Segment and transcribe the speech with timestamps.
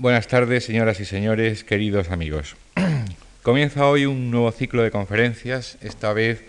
[0.00, 2.56] Buenas tardes, señoras y señores, queridos amigos.
[3.42, 6.42] Comienza hoy un nuevo ciclo de conferencias, esta vez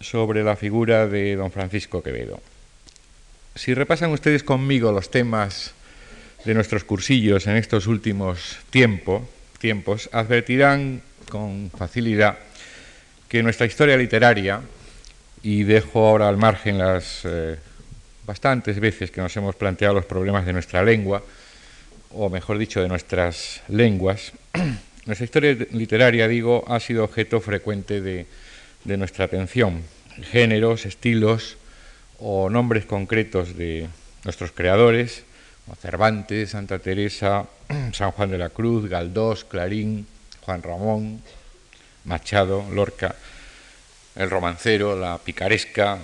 [0.00, 2.40] sobre la figura de don Francisco Quevedo.
[3.54, 5.74] Si repasan ustedes conmigo los temas
[6.46, 9.28] de nuestros cursillos en estos últimos tiempo,
[9.58, 12.38] tiempos, advertirán con facilidad
[13.28, 14.62] que nuestra historia literaria,
[15.42, 17.58] y dejo ahora al margen las eh,
[18.24, 21.22] bastantes veces que nos hemos planteado los problemas de nuestra lengua,
[22.16, 24.32] o mejor dicho, de nuestras lenguas,
[25.06, 28.26] nuestra historia literaria, digo, ha sido objeto frecuente de,
[28.84, 29.82] nuestra atención.
[30.30, 31.56] Géneros, estilos
[32.18, 33.88] o nombres concretos de
[34.24, 35.24] nuestros creadores,
[35.64, 37.46] como Cervantes, Santa Teresa,
[37.92, 40.06] San Juan de la Cruz, Galdós, Clarín,
[40.42, 41.22] Juan Ramón,
[42.04, 43.16] Machado, Lorca,
[44.14, 45.98] el romancero, la picaresca,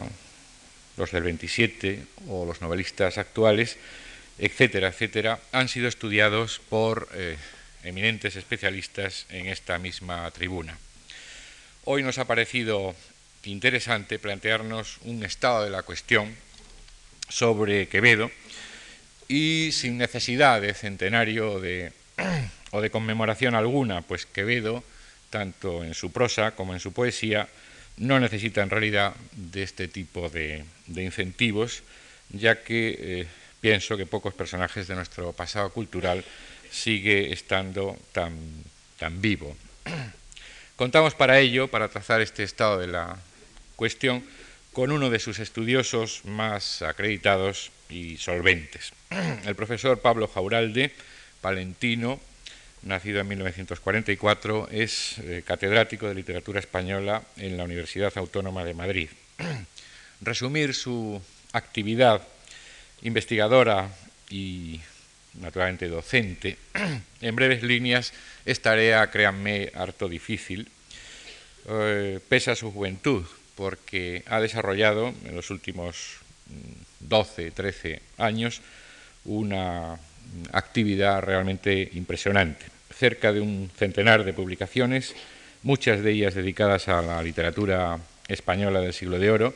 [0.96, 3.76] los del 27 o los novelistas actuales,
[4.40, 7.36] etcétera, etcétera, han sido estudiados por eh,
[7.84, 10.78] eminentes especialistas en esta misma tribuna.
[11.84, 12.94] Hoy nos ha parecido
[13.44, 16.34] interesante plantearnos un estado de la cuestión
[17.28, 18.30] sobre Quevedo
[19.28, 21.60] y sin necesidad de centenario
[22.70, 24.82] o de conmemoración alguna, pues Quevedo,
[25.28, 27.46] tanto en su prosa como en su poesía,
[27.98, 31.82] no necesita en realidad de este tipo de, incentivos,
[32.30, 33.26] ya que eh,
[33.60, 36.24] pienso que pocos personajes de nuestro pasado cultural
[36.70, 38.36] sigue estando tan,
[38.98, 39.56] tan vivo.
[40.76, 43.18] Contamos para ello, para trazar este estado de la
[43.76, 44.24] cuestión,
[44.72, 48.92] con uno de sus estudiosos más acreditados y solventes,
[49.44, 50.92] el profesor Pablo Jauralde,
[51.40, 52.20] palentino,
[52.82, 59.08] nacido en 1944, es eh, catedrático de literatura española en la Universidad Autónoma de Madrid.
[60.20, 61.20] Resumir su
[61.52, 62.22] actividad
[63.02, 63.88] investigadora
[64.28, 64.80] y
[65.34, 66.56] naturalmente docente,
[67.20, 68.12] en breves líneas
[68.44, 70.68] es tarea, créanme, harto difícil,
[71.68, 76.18] eh, pese a su juventud, porque ha desarrollado en los últimos
[77.00, 78.60] 12, mm, 13 años
[79.24, 79.98] una
[80.52, 82.64] actividad realmente impresionante.
[82.96, 85.14] Cerca de un centenar de publicaciones,
[85.62, 89.54] muchas de ellas dedicadas a la literatura española del siglo de oro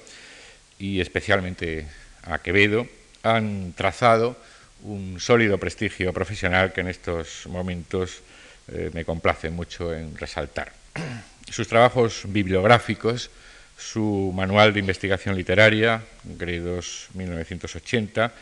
[0.78, 1.86] y especialmente
[2.22, 2.86] a Quevedo,
[3.24, 4.36] han trazado
[4.84, 8.20] un sólido prestigio profesional que en estos momentos
[8.68, 10.72] eh, me complace mucho en resaltar.
[11.50, 13.30] Sus trabajos bibliográficos,
[13.76, 18.32] su manual de investigación literaria, Gredos 1980,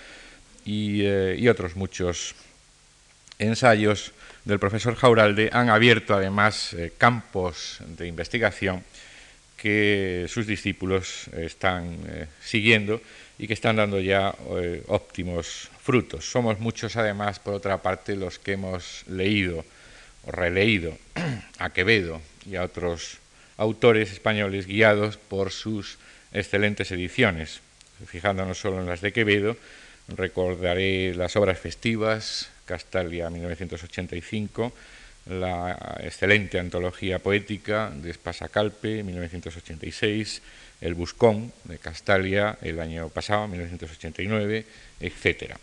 [0.66, 2.34] eh, y, otros muchos
[3.38, 4.12] ensayos
[4.44, 8.84] del profesor Jauralde han abierto además eh, campos de investigación
[9.56, 11.99] que sus discípulos están
[12.43, 13.00] siguiendo
[13.38, 16.31] y que están dando ya eh, óptimos frutos.
[16.31, 19.65] Somos muchos, además, por otra parte, los que hemos leído
[20.25, 20.97] o releído
[21.59, 23.19] a Quevedo y a otros
[23.56, 25.98] autores españoles guiados por sus
[26.32, 27.60] excelentes ediciones.
[28.06, 29.56] Fijándonos solo en las de Quevedo,
[30.09, 34.72] recordaré las obras festivas, Castalia 1985,
[35.26, 40.43] la excelente antología poética de Espasacalpe 1986,
[40.82, 44.66] el Buscón de Castalia el año pasado, 1989,
[45.00, 45.54] etc.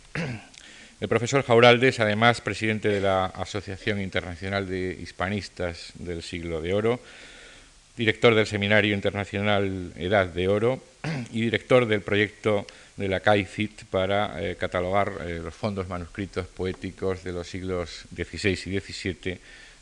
[1.00, 6.74] El profesor Jauralde es además presidente de la Asociación Internacional de Hispanistas del Siglo de
[6.74, 7.00] Oro,
[7.96, 10.81] director del Seminario Internacional Edad de Oro
[11.31, 12.66] y director del proyecto
[12.96, 18.51] de la CAICIT para eh, catalogar eh, los fondos manuscritos poéticos de los siglos XVI
[18.51, 19.40] y XVII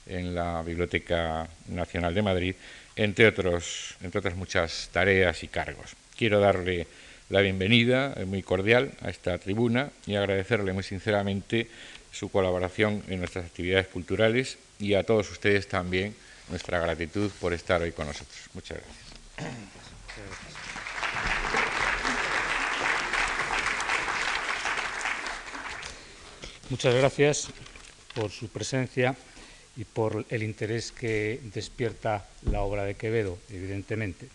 [0.07, 2.55] en la Biblioteca Nacional de Madrid
[2.97, 5.95] entre, otros, entre otras muchas tareas y cargos.
[6.17, 6.87] Quiero darle
[7.29, 11.67] la bienvenida eh, muy cordial a esta tribuna y agradecerle muy sinceramente
[12.11, 16.15] su colaboración en nuestras actividades culturales y a todos ustedes también
[16.49, 18.37] nuestra gratitud por estar hoy con nosotros.
[18.53, 19.07] Muchas gracias.
[26.69, 27.47] Muchas gracias
[28.13, 29.15] por su presencia
[29.77, 34.27] y por el interés que despierta la obra de Quevedo, evidentemente.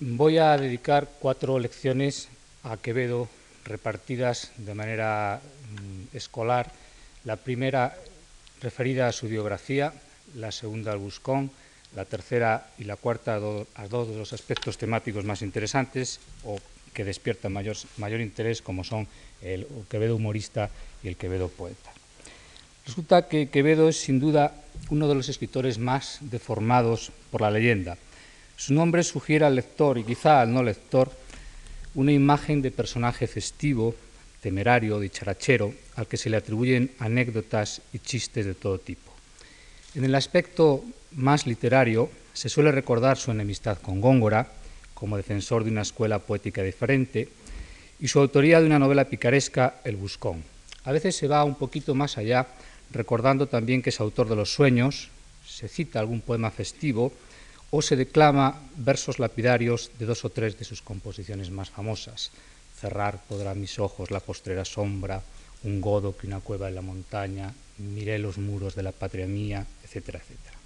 [0.00, 2.28] Voy a dedicar cuatro lecciones
[2.64, 3.28] a Quevedo
[3.64, 6.72] repartidas de manera mm, escolar.
[7.24, 7.96] La primera
[8.60, 9.92] referida a su biografía,
[10.34, 11.52] la segunda al Buscón,
[11.94, 16.58] la tercera y la cuarta a, dos de los aspectos temáticos más interesantes o
[16.92, 19.06] que despiertan mayor, mayor interés, como son
[19.42, 20.70] el Quevedo humorista
[21.02, 21.93] y el Quevedo poeta.
[22.86, 24.52] Resulta que Quevedo es sin duda
[24.90, 27.96] uno de los escritores más deformados por la leyenda.
[28.56, 31.10] Su nombre sugiere al lector y quizá al no lector
[31.94, 33.94] una imagen de personaje festivo,
[34.42, 39.12] temerario, dicharachero, al que se le atribuyen anécdotas y chistes de todo tipo.
[39.94, 44.48] En el aspecto más literario, se suele recordar su enemistad con Góngora,
[44.92, 47.28] como defensor de una escuela poética diferente,
[47.98, 50.42] y su autoría de una novela picaresca, El Buscón.
[50.84, 52.46] A veces se va un poquito más allá,
[52.90, 55.08] recordando también que es autor de Los Sueños,
[55.46, 57.12] se cita algún poema festivo
[57.70, 62.30] o se declama versos lapidarios de dos o tres de sus composiciones más famosas.
[62.78, 65.22] Cerrar podrá mis ojos la postrera sombra,
[65.64, 69.66] un godo que una cueva en la montaña, miré los muros de la patria mía,
[69.82, 70.58] etcétera, etcétera.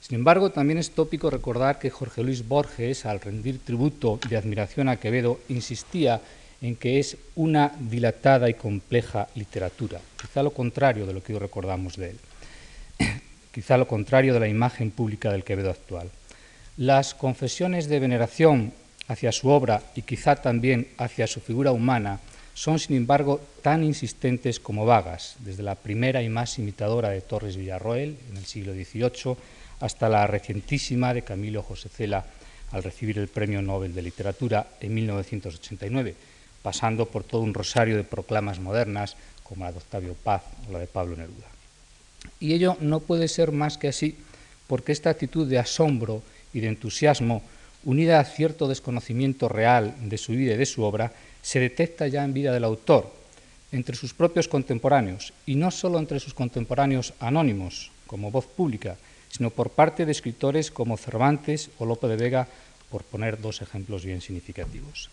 [0.00, 4.88] Sin embargo, también es tópico recordar que Jorge Luis Borges, al rendir tributo de admiración
[4.88, 6.20] a Quevedo, insistía
[6.62, 11.38] en que es una dilatada y compleja literatura, quizá lo contrario de lo que hoy
[11.38, 12.18] recordamos de él,
[13.52, 16.10] quizá lo contrario de la imagen pública del Quevedo actual.
[16.76, 18.72] Las confesiones de veneración
[19.08, 22.20] hacia su obra y quizá también hacia su figura humana
[22.54, 27.56] son, sin embargo, tan insistentes como vagas, desde la primera y más imitadora de Torres
[27.56, 29.36] Villarroel en el siglo XVIII
[29.80, 32.24] hasta la recientísima de Camilo José Cela
[32.72, 36.14] al recibir el Premio Nobel de Literatura en 1989,
[36.66, 39.14] pasando por todo un rosario de proclamas modernas
[39.44, 41.46] como la de Octavio Paz o la de Pablo Neruda.
[42.40, 44.16] Y ello no puede ser más que así
[44.66, 47.44] porque esta actitud de asombro y de entusiasmo,
[47.84, 52.24] unida a cierto desconocimiento real de su vida y de su obra, se detecta ya
[52.24, 53.14] en vida del autor,
[53.70, 58.96] entre sus propios contemporáneos, y no solo entre sus contemporáneos anónimos, como voz pública,
[59.30, 62.48] sino por parte de escritores como Cervantes o Lope de Vega,
[62.90, 65.10] por poner dos ejemplos bien significativos.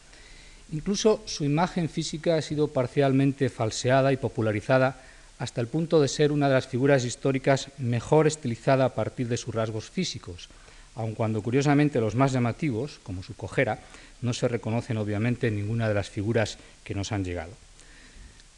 [0.74, 4.98] Incluso su imagen física ha sido parcialmente falseada y popularizada
[5.38, 9.38] hasta el punto de ser una de las figuras históricas mejor estilizada a partir de
[9.38, 10.50] sus rasgos físicos,
[10.96, 13.81] aun cuando curiosamente los más llamativos, como su cojera,
[14.24, 17.52] no se reconocen obviamente en ninguna de las figuras que nos han llegado.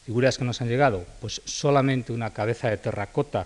[0.06, 3.46] Figuras que nos han llegado, pues solamente una cabeza de terracota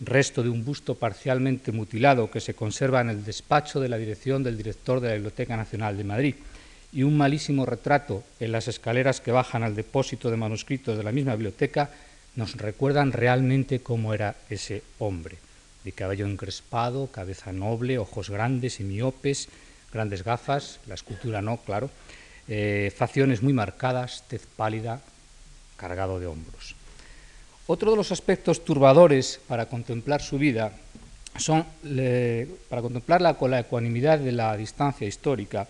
[0.00, 4.42] resto de un busto parcialmente mutilado que se conserva en el despacho de la dirección
[4.42, 6.34] del director de la Biblioteca Nacional de Madrid,
[6.92, 11.12] y un malísimo retrato en las escaleras que bajan al depósito de manuscritos de la
[11.12, 11.90] misma biblioteca,
[12.36, 15.36] nos recuerdan realmente cómo era ese hombre,
[15.84, 19.48] de cabello encrespado, cabeza noble, ojos grandes y miopes,
[19.92, 21.90] grandes gafas, la escultura no, claro,
[22.48, 25.00] eh, facciones muy marcadas, tez pálida,
[25.76, 26.74] cargado de hombros.
[27.66, 30.72] Otro de los aspectos turbadores para contemplar su vida
[31.36, 31.66] son,
[32.68, 35.68] para contemplarla con la ecuanimidad de la distancia histórica,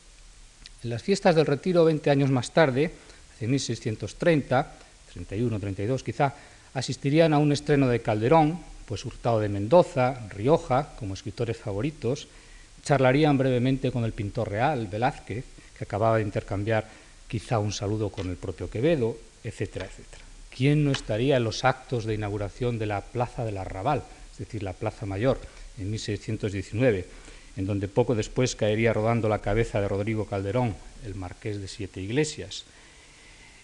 [0.82, 2.91] En las fiestas del Retiro, 20 años más tarde,
[3.35, 4.73] hacia 1630,
[5.14, 6.35] 31, 32 quizá,
[6.75, 12.28] asistirían a un estreno de Calderón, pues Hurtado de Mendoza, Rioja, como escritores favoritos,
[12.85, 15.45] charlarían brevemente con el pintor real, Velázquez,
[15.81, 16.85] que acababa de intercambiar
[17.27, 20.23] quizá un saludo con el propio Quevedo, etcétera, etcétera.
[20.55, 24.63] ¿Quién no estaría en los actos de inauguración de la Plaza del Arrabal, es decir,
[24.63, 25.41] la Plaza Mayor,
[25.79, 27.07] en 1619,
[27.57, 32.03] en donde poco después caería rodando la cabeza de Rodrigo Calderón, el marqués de Siete
[32.03, 32.67] Iglesias?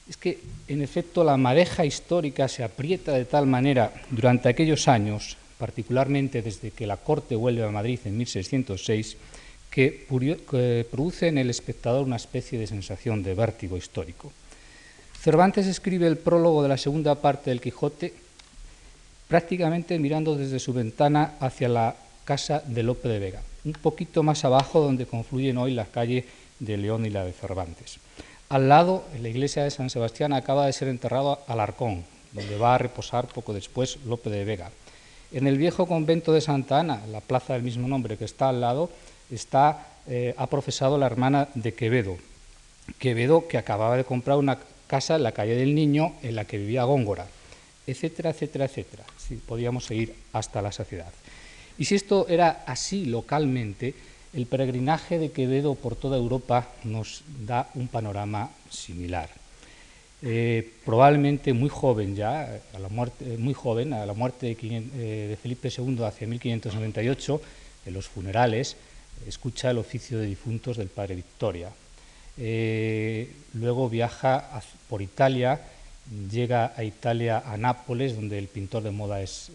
[0.09, 5.37] es que, en efecto, la madeja histórica se aprieta de tal manera durante aquellos años,
[5.59, 9.17] particularmente desde que la Corte vuelve a Madrid en 1606,
[9.71, 10.07] que
[10.91, 14.33] produce en el espectador una especie de sensación de vértigo histórico.
[15.21, 18.15] Cervantes escribe el prólogo de la segunda parte del Quijote
[19.29, 24.45] prácticamente mirando desde su ventana hacia la casa de Lope de Vega, un poquito más
[24.45, 26.25] abajo donde confluyen hoy la calle
[26.59, 27.99] de León y la de Cervantes.
[28.49, 32.77] Al lado, en la iglesia de San Sebastián, acaba de ser enterrado Alarcón, donde va
[32.77, 34.71] a reposar poco después Lope de Vega.
[35.33, 38.61] En el viejo convento de Santa Ana, la plaza del mismo nombre que está al
[38.61, 38.91] lado,
[39.31, 42.17] está, eh, ha profesado la hermana de Quevedo.
[42.99, 46.59] Quevedo que acababa de comprar una casa en la calle del Niño en la que
[46.59, 47.27] vivía Góngora,
[47.87, 49.05] etcétera, etcétera, etcétera.
[49.19, 51.13] Si podíamos seguir hasta la saciedad.
[51.79, 53.95] Y si esto era así localmente,
[54.33, 59.31] el peregrinaje de Quevedo por toda Europa nos da un panorama similar.
[60.23, 65.69] eh, probablemente muy joven ya, a la muerte, muy joven, a la muerte de, Felipe
[65.69, 67.41] II hacia 1598,
[67.87, 68.77] en los funerales,
[69.27, 71.71] escucha el oficio de difuntos del padre Victoria.
[73.55, 75.61] luego viaja por Italia,
[76.31, 79.51] llega a Italia, a Nápoles, donde el pintor de moda es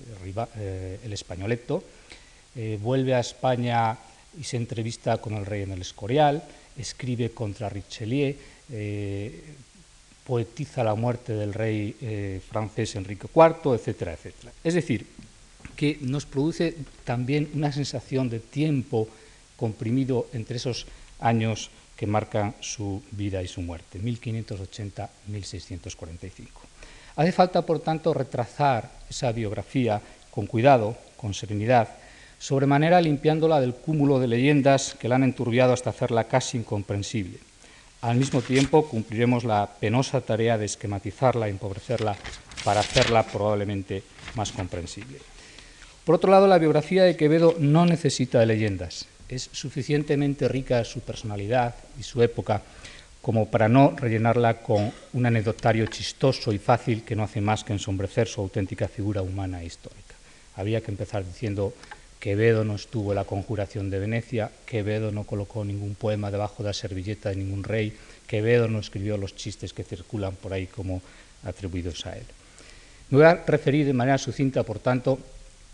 [1.03, 1.84] el españoleto,
[2.82, 3.98] vuelve a España
[4.39, 6.44] y se entrevista con el rey en el Escorial,
[6.77, 8.36] escribe contra Richelieu,
[8.72, 9.44] eh,
[10.25, 14.53] poetiza la muerte del rey eh, francés Enrique IV, etcétera, etcétera.
[14.63, 15.06] Es decir,
[15.75, 19.08] que nos produce también una sensación de tiempo
[19.62, 20.88] comprimido entre esos
[21.20, 26.48] años que marcan su vida y su muerte, 1580-1645.
[27.15, 30.01] Hace falta, por tanto, retrasar esa biografía
[30.32, 31.89] con cuidado, con serenidad,
[32.39, 37.38] sobremanera limpiándola del cúmulo de leyendas que la han enturbiado hasta hacerla casi incomprensible.
[38.01, 42.15] Al mismo tiempo, cumpliremos la penosa tarea de esquematizarla empobrecerla
[42.63, 44.01] para hacerla probablemente
[44.34, 45.20] más comprensible.
[46.03, 49.06] Por otro lado, la biografía de Quevedo no necesita de leyendas.
[49.31, 52.61] Es suficientemente rica su personalidad y su época
[53.21, 57.71] como para no rellenarla con un anecdotario chistoso y fácil que no hace más que
[57.71, 60.15] ensombrecer su auténtica figura humana e histórica.
[60.57, 61.73] Habría que empezar diciendo
[62.19, 66.69] Quevedo no estuvo en la conjuración de Venecia, Quevedo no colocó ningún poema debajo de
[66.69, 67.95] la servilleta de ningún rey,
[68.27, 71.01] Quevedo no escribió los chistes que circulan por ahí como
[71.45, 72.25] atribuidos a él.
[73.11, 75.19] Me voy a referir de manera sucinta, por tanto,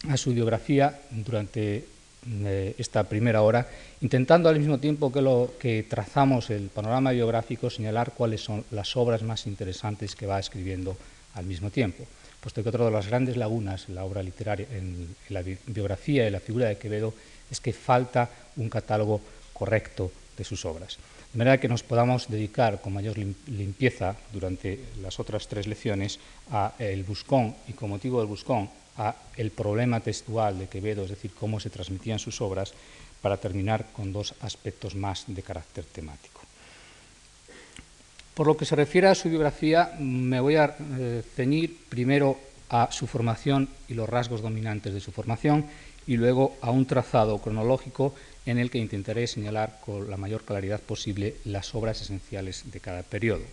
[0.08, 1.97] a su biografía durante
[2.46, 3.68] eh, esta primera hora,
[4.02, 8.96] intentando al mismo tiempo que, lo, que trazamos el panorama biográfico señalar cuáles son las
[8.98, 10.98] obras más interesantes que va escribiendo
[11.36, 12.06] al mismo tiempo
[12.48, 16.32] puesto que otra de las grandes lagunas en la obra literaria, en, la biografía y
[16.32, 17.14] la figura de Quevedo,
[17.52, 19.20] es que falta un catálogo
[19.52, 20.98] correcto de sus obras.
[21.34, 26.20] De manera que nos podamos dedicar con mayor limpieza durante las otras tres lecciones
[26.50, 31.10] a el buscón y con motivo del buscón a el problema textual de Quevedo, es
[31.10, 32.74] decir, cómo se transmitían sus obras,
[33.22, 36.42] para terminar con dos aspectos más de carácter temático.
[38.34, 42.38] Por lo que se refiere a su biografía, me voy a eh, ceñir primero
[42.70, 45.66] a su formación y los rasgos dominantes de su formación
[46.06, 48.14] y luego a un trazado cronológico
[48.46, 53.04] en el que intentaré señalar con la mayor claridad posible las obras esenciales de cada
[53.04, 53.44] periodo.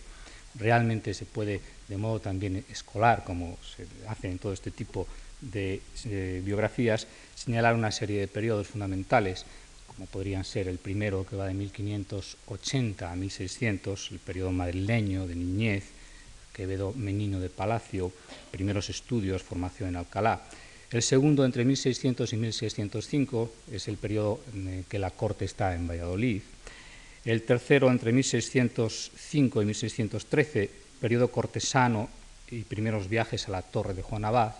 [0.53, 5.24] Realmente se puede, de modo también escolar, como se hace en todo este tipo de
[5.53, 9.45] eh, biografías, señalar una serie de periodos fundamentales
[9.95, 15.35] como podrían ser el primero que va de 1580 a 1600, el periodo madrileño de
[15.35, 15.85] niñez,
[16.53, 18.11] Quevedo Menino de Palacio,
[18.51, 20.41] primeros estudios, formación en Alcalá.
[20.91, 25.87] El segundo, entre 1600 y 1605, es el periodo en que la corte está en
[25.87, 26.41] Valladolid.
[27.23, 32.09] El tercero, entre 1605 y 1613, periodo cortesano
[32.51, 34.53] y primeros viajes a la torre de Juan Abad.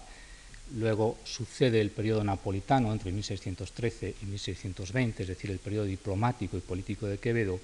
[0.73, 6.61] Luego sucede el periodo napolitano entre 1613 y 1620, es decir, el periodo diplomático y
[6.61, 7.59] político de Quevedo.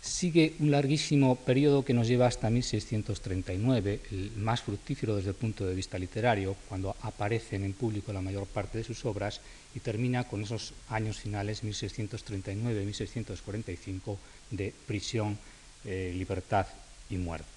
[0.00, 5.66] Sigue un larguísimo periodo que nos lleva hasta 1639, el más fructífero desde el punto
[5.66, 9.40] de vista literario, cuando aparecen en público la mayor parte de sus obras,
[9.74, 14.18] y termina con esos años finales, 1639-1645,
[14.50, 15.38] de prisión,
[15.84, 16.66] eh, libertad
[17.10, 17.53] y muerte.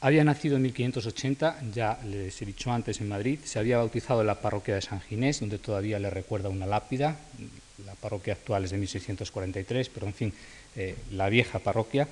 [0.00, 3.40] Había nacido en 1580, ya les he dicho antes, en Madrid.
[3.42, 7.16] Se había bautizado en la parroquia de San Ginés, donde todavía le recuerda una lápida.
[7.84, 10.32] La parroquia actual es de 1643, pero en fin,
[10.76, 12.06] eh, la vieja parroquia.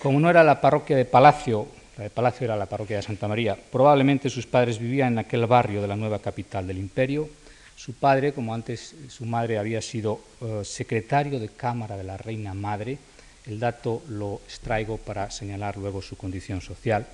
[0.00, 1.66] Como no era la parroquia de Palacio,
[1.98, 5.46] la de Palacio era la parroquia de Santa María, probablemente sus padres vivían en aquel
[5.46, 7.28] barrio de la nueva capital del imperio.
[7.74, 12.54] Su padre, como antes su madre, había sido eh, secretario de Cámara de la Reina
[12.54, 12.98] Madre
[13.46, 17.06] el dato lo extraigo para señalar luego su condición social.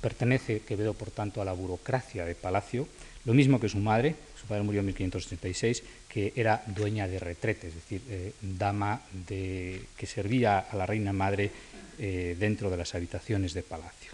[0.00, 2.88] Pertenece Quevedo, por tanto, a la burocracia de Palacio,
[3.24, 7.68] lo mismo que su madre, su padre murió en 1586, que era dueña de retrete,
[7.68, 11.50] es decir, eh, dama de, que servía a la reina madre
[11.98, 14.10] eh, dentro de las habitaciones de Palacio.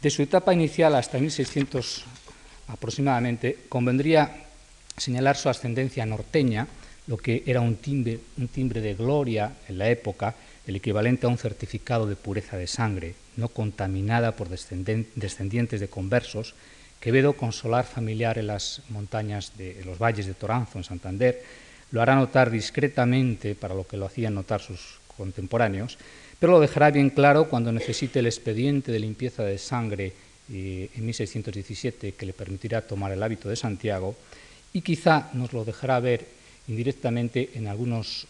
[0.00, 2.04] De su etapa inicial hasta 1600
[2.68, 4.44] aproximadamente, convendría
[4.96, 6.66] señalar su ascendencia norteña,
[7.06, 10.34] lo que era un timbre, un timbre de gloria en la época,
[10.66, 16.54] el equivalente a un certificado de pureza de sangre, no contaminada por descendientes de conversos,
[17.04, 21.42] Quevedo, consolar familiar en las montañas de los valles de Toranzo, en Santander,
[21.90, 25.98] lo hará notar discretamente para lo que lo hacían notar sus contemporáneos,
[26.40, 30.14] pero lo dejará bien claro cuando necesite el expediente de limpieza de sangre
[30.50, 34.16] eh, en 1617 que le permitirá tomar el hábito de Santiago,
[34.72, 36.26] y quizá nos lo dejará ver
[36.68, 38.26] indirectamente en algunos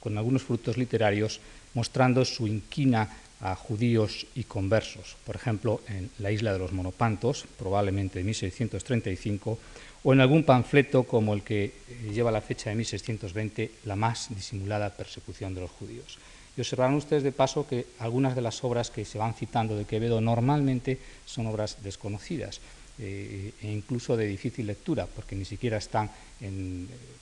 [0.00, 1.40] con algunos frutos literarios
[1.74, 3.08] mostrando su inquina
[3.40, 9.58] a judíos y conversos, por ejemplo, en la isla de los Monopantos, probablemente de 1635,
[10.04, 11.72] o en algún panfleto como el que
[12.12, 16.18] lleva la fecha de 1620, la más disimulada persecución de los judíos.
[16.56, 19.86] Y observarán ustedes de paso que algunas de las obras que se van citando de
[19.86, 22.60] Quevedo normalmente son obras desconocidas
[22.98, 26.10] eh, e incluso de difícil lectura, porque ni siquiera están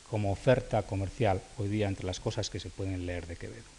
[0.08, 3.70] como oferta comercial hoy día entre las cosas que se pueden leer de Quevedo.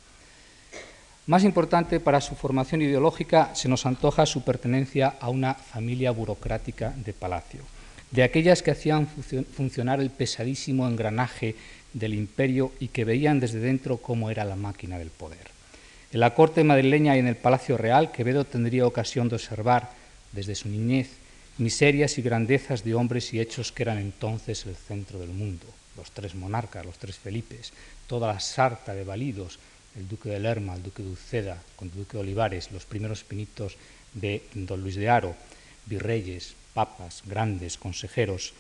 [1.28, 6.94] Más importante para su formación ideológica se nos antoja su pertenencia a una familia burocrática
[6.96, 7.62] de palacio,
[8.10, 11.56] de aquellas que hacían funcionar el pesadísimo engranaje
[11.94, 15.52] del imperio y que veían desde dentro cómo era la máquina del poder.
[16.12, 19.92] En la corte madrileña y en el Palacio Real, Quevedo tendría ocasión de observar
[20.34, 21.21] desde su niñez
[21.62, 25.66] miserias y grandezas de hombres y hechos que eran entonces el centro del mundo,
[25.96, 27.72] los tres monarcas, los tres Felipes,
[28.08, 29.60] toda la sarta de validos,
[29.96, 33.24] el duque de Lerma, el duque de Uceda, con el duque de Olivares, los primeros
[33.24, 33.78] pinitos
[34.14, 35.36] de don Luis de Haro,
[35.86, 38.54] virreyes, papas, grandes, consejeros,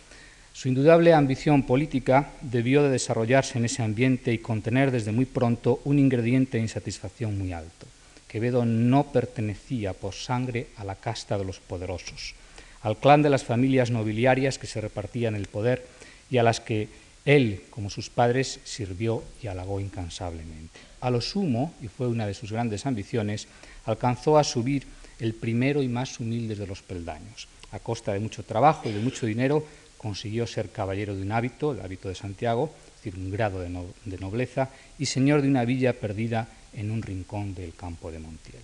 [0.53, 5.79] su indudable ambición política debió de desarrollarse en ese ambiente y contener desde muy pronto
[5.85, 7.87] un ingrediente de insatisfacción muy alto.
[8.27, 12.35] Quevedo no pertenecía por sangre a la casta de los poderosos,
[12.83, 15.85] al clan de las familias nobiliarias que se repartían el poder
[16.29, 16.87] y a las que
[17.25, 20.79] él, como sus padres, sirvió y halagó incansablemente.
[21.01, 23.47] A lo sumo, y fue una de sus grandes ambiciones,
[23.85, 24.85] alcanzó a subir
[25.19, 27.47] el primero y más humilde de los peldaños.
[27.71, 29.65] A costa de mucho trabajo y de mucho dinero,
[29.97, 33.69] consiguió ser caballero de un hábito, el hábito de Santiago, es decir, un grado de,
[34.17, 38.63] nobleza, y señor de una villa perdida en un rincón del campo de Montiel.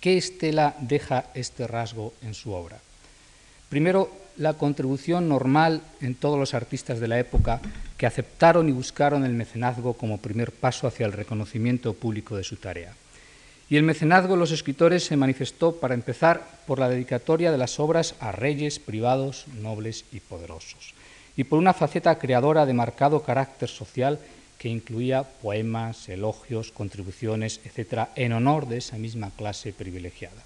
[0.00, 2.80] ¿Qué estela deja este rasgo en su obra?
[3.74, 7.60] Primero, la contribución normal en todos los artistas de la época
[7.96, 12.54] que aceptaron y buscaron el mecenazgo como primer paso hacia el reconocimiento público de su
[12.54, 12.92] tarea.
[13.68, 17.80] Y el mecenazgo de los escritores se manifestó, para empezar, por la dedicatoria de las
[17.80, 20.94] obras a reyes, privados, nobles y poderosos,
[21.36, 24.20] y por una faceta creadora de marcado carácter social
[24.56, 30.44] que incluía poemas, elogios, contribuciones, etc., en honor de esa misma clase privilegiada.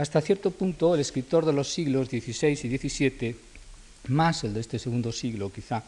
[0.00, 3.36] Hasta cierto punto, el escritor de los siglos XVI y XVII,
[4.08, 5.82] más el de este segundo siglo quizá,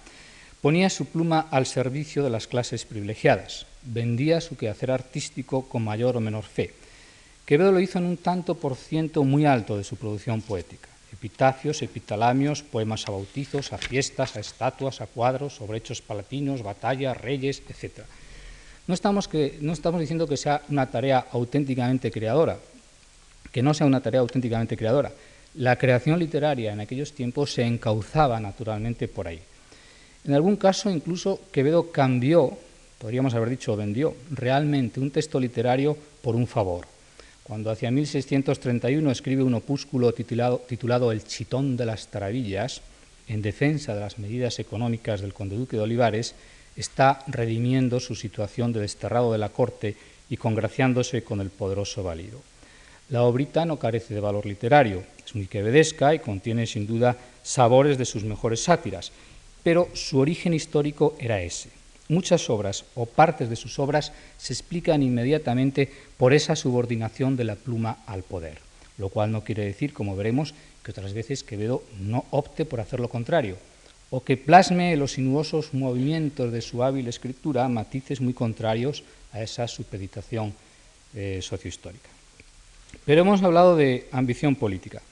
[0.60, 6.18] ponía su pluma al servicio de las clases privilegiadas, vendía su quehacer artístico con mayor
[6.18, 6.74] o menor fe.
[7.46, 10.90] Quevedo lo hizo en un tanto por ciento muy alto de su producción poética.
[11.10, 17.16] Epitafios, epitalamios, poemas a bautizos, a fiestas, a estatuas, a cuadros, sobre hechos palatinos, batallas,
[17.16, 18.04] reyes, etc.
[18.86, 22.58] No estamos, que, no estamos diciendo que sea una tarea auténticamente creadora,
[23.52, 25.12] que no sea una tarea auténticamente creadora.
[25.54, 29.40] La creación literaria en aquellos tiempos se encauzaba naturalmente por ahí.
[30.24, 32.58] En algún caso incluso Quevedo cambió
[33.02, 36.86] podríamos haber dicho vendió realmente un texto literario por un favor.
[37.42, 42.80] Cuando hacia 1631 escribe un opúsculo titulado, titulado El chitón de las taravillas,
[43.26, 46.36] en defensa de las medidas económicas del conde duque de Olivares,
[46.76, 49.96] está redimiendo su situación de desterrado de la corte
[50.30, 52.40] y congraciándose con el poderoso válido.
[53.08, 57.98] La obrita no carece de valor literario, es muy quevedesca y contiene sin duda sabores
[57.98, 59.12] de sus mejores sátiras,
[59.62, 61.70] pero su origen histórico era ese,
[62.12, 65.88] Muchas obras o partes de sus obras se explican inmediatamente
[66.18, 68.58] por esa subordinación de la pluma al poder,
[68.98, 70.52] lo cual no quiere decir, como veremos,
[70.84, 73.56] que otras veces Quevedo no opte por hacer lo contrario,
[74.10, 79.66] o que plasme los sinuosos movimientos de su hábil escritura matices muy contrarios a esa
[79.66, 80.52] supeditación
[81.14, 82.10] eh, sociohistórica.
[83.04, 85.02] Pero hemos hablado de ambición política,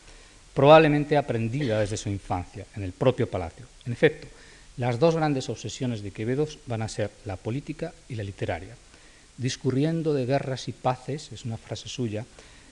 [0.54, 3.66] probablemente aprendida desde su infancia, en el propio palacio.
[3.84, 4.28] En efecto,
[4.76, 8.76] las dos grandes obsesiones de Quevedo van a ser la política y la literaria.
[9.36, 12.24] Discurriendo de guerras y paces, es una frase suya,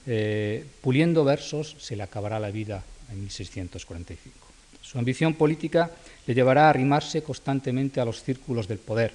[0.07, 4.37] eh, puliendo versos se le acabará la vida en 1645.
[4.81, 5.90] Su ambición política
[6.26, 9.12] le llevará a arrimarse constantemente a los círculos del poder,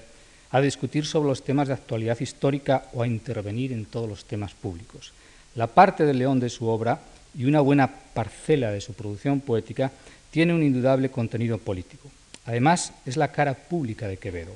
[0.50, 4.52] a discutir sobre los temas de actualidad histórica o a intervenir en todos los temas
[4.54, 5.12] públicos.
[5.54, 7.00] La parte del león de su obra
[7.36, 9.92] y una buena parcela de su producción poética
[10.30, 12.10] tiene un indudable contenido político.
[12.46, 14.52] Además, es la cara pública de Quevedo.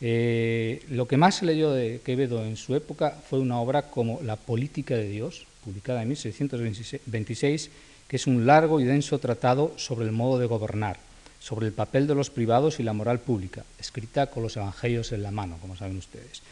[0.00, 4.20] Eh, lo que más se leyó de Quevedo en su época fue una obra como
[4.22, 7.70] La política de Dios, publicada en 1626,
[8.06, 10.98] que es un largo y denso tratado sobre el modo de gobernar,
[11.40, 15.22] sobre el papel de los privados y la moral pública, escrita con los evangelios en
[15.22, 16.42] la mano, como saben ustedes.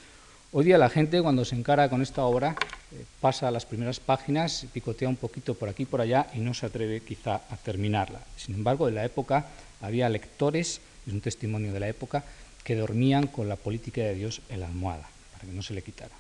[0.53, 2.55] Hoy día la gente cuando se encara con esta obra
[2.93, 6.39] eh, pasa a las primeras páginas, picotea un poquito por aquí y por allá y
[6.39, 8.21] no se atreve quizá a terminarla.
[8.37, 9.47] Sin embargo, en la época
[9.81, 12.23] había lectores, es un testimonio de la época,
[12.63, 15.83] que dormían con la política de Dios en la almohada, para que no se le
[15.83, 16.15] quitara.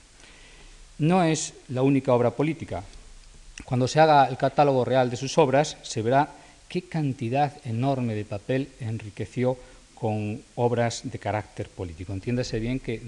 [0.99, 2.83] No es la única obra política.
[3.65, 6.31] Cuando se haga el catálogo real de sus obras, se verá
[6.69, 9.57] qué cantidad enorme de papel enriqueció
[9.99, 12.13] con obras de carácter político.
[12.13, 13.01] Entiéndase bien que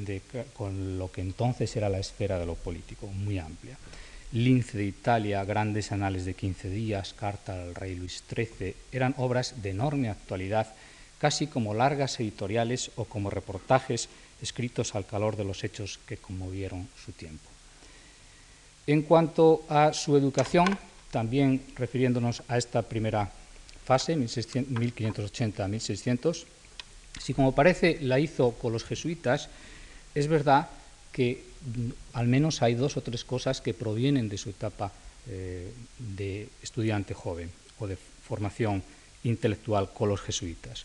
[0.55, 3.77] con lo que entonces era la esfera de lo político, muy amplia.
[4.33, 9.61] Lince de Italia, Grandes Anales de 15 días, Carta al Rey Luis XIII, eran obras
[9.62, 10.74] de enorme actualidad,
[11.18, 14.09] casi como largas editoriales o como reportajes
[14.40, 17.51] escritos al calor de los hechos que conmovieron su tiempo.
[18.87, 20.79] En cuanto a su educación,
[21.11, 23.31] también refiriéndonos a esta primera
[23.85, 26.46] fase, 1580-1600,
[27.19, 29.49] si como parece la hizo con los jesuitas,
[30.15, 30.69] es verdad
[31.13, 34.93] que mm, al menos hay dos o tres cosas que provienen de su etapa
[35.29, 38.83] eh, de estudiante joven o de formación
[39.25, 40.85] intelectual con los jesuitas.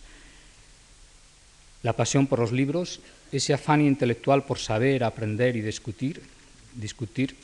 [1.83, 2.99] La pasión por los libros,
[3.31, 6.21] ese afán intelectual por saber, aprender y discutir,
[6.73, 7.35] discutir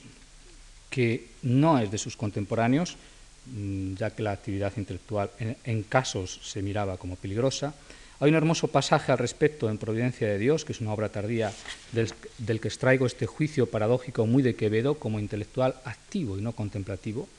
[0.89, 2.97] que no es de sus contemporáneos,
[3.45, 7.73] mm, ya que la actividad intelectual en casos se miraba como peligrosa,
[8.19, 11.53] hay un hermoso pasaje al respecto en Providencia de Dios, que es una obra tardía
[11.93, 17.29] del, que extraigo este juicio paradójico muy de Quevedo como intelectual activo y no contemplativo.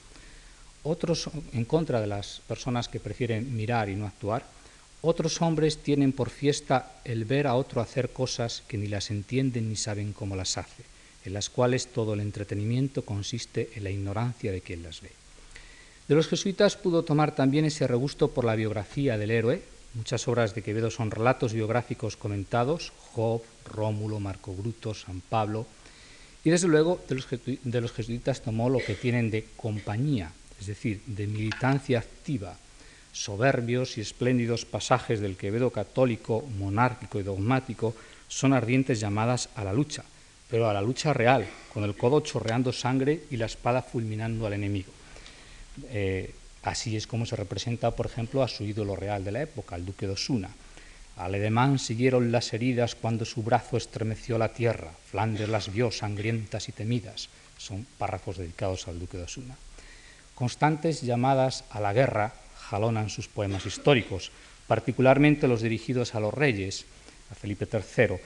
[0.82, 4.46] Otros, en contra de las personas que prefieren mirar y no actuar,
[5.02, 9.68] otros hombres tienen por fiesta el ver a otro hacer cosas que ni las entienden
[9.68, 10.84] ni saben cómo las hace,
[11.26, 15.10] en las cuales todo el entretenimiento consiste en la ignorancia de quien las ve.
[16.08, 19.62] De los jesuitas pudo tomar también ese regusto por la biografía del héroe,
[19.94, 25.66] Muchas obras de Quevedo son relatos biográficos comentados, Job, Rómulo, Marco Bruto, San Pablo,
[26.44, 31.26] y desde luego de los, jesuitas tomó lo que tienen de compañía, es decir, de
[31.26, 32.56] militancia activa,
[33.12, 37.94] soberbios y espléndidos pasajes del Quevedo católico, monárquico y dogmático
[38.28, 40.04] son ardientes llamadas a la lucha,
[40.48, 44.52] pero a la lucha real, con el codo chorreando sangre y la espada fulminando al
[44.52, 44.92] enemigo.
[45.88, 49.76] Eh, Así es como se representa, por ejemplo, a su ídolo real de la época,
[49.76, 50.50] el duque de Osuna.
[51.16, 54.92] Al Edemán siguieron las heridas cuando su brazo estremeció la tierra.
[55.10, 57.28] Flandes las vio sangrientas y temidas.
[57.58, 59.56] Son párrafos dedicados al duque de Osuna.
[60.34, 64.30] Constantes llamadas a la guerra jalonan sus poemas históricos,
[64.66, 66.84] particularmente los dirigidos a los reyes,
[67.30, 68.16] a Felipe III,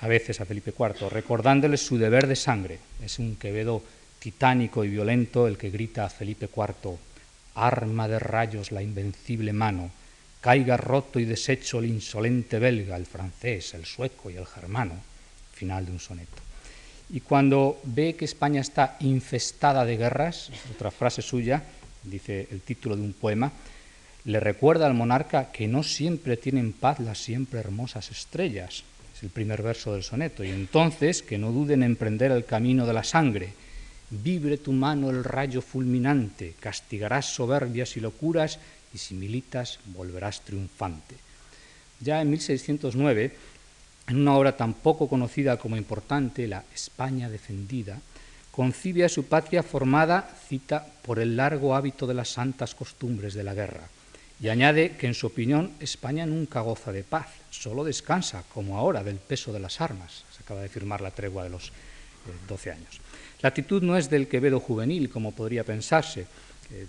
[0.00, 2.78] a veces a Felipe IV, recordándoles su deber de sangre.
[3.02, 3.82] Es un Quevedo
[4.18, 6.98] titánico y violento el que grita a Felipe IV
[7.54, 9.90] arma de rayos la invencible mano,
[10.40, 14.94] caiga roto y deshecho el insolente belga, el francés, el sueco y el germano,
[15.52, 16.42] final de un soneto.
[17.10, 21.62] Y cuando ve que España está infestada de guerras, otra frase suya,
[22.02, 23.52] dice el título de un poema,
[24.24, 28.84] le recuerda al monarca que no siempre tienen paz las siempre hermosas estrellas,
[29.14, 32.86] es el primer verso del soneto, y entonces que no duden en emprender el camino
[32.86, 33.52] de la sangre,
[34.12, 38.58] vibre tu mano el rayo fulminante, castigarás soberbias y locuras,
[38.92, 41.16] y si militas volverás triunfante.
[42.00, 43.32] Ya en 1609,
[44.08, 48.00] en una obra tan poco conocida como importante, La España defendida,
[48.50, 53.44] concibe a su patria formada, cita, por el largo hábito de las santas costumbres de
[53.44, 53.88] la guerra,
[54.40, 59.02] y añade que en su opinión España nunca goza de paz, solo descansa, como ahora,
[59.02, 60.24] del peso de las armas.
[60.36, 61.72] Se acaba de firmar la tregua de los
[62.48, 63.00] 12 eh, años.
[63.42, 66.26] La actitud no es del Quevedo juvenil, como podría pensarse,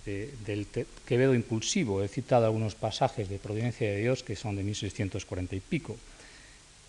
[0.06, 0.68] eh, del
[1.06, 2.04] Quevedo impulsivo.
[2.04, 5.98] He citado algunos pasajes de Providencia de Dios que son de 1640 y pico.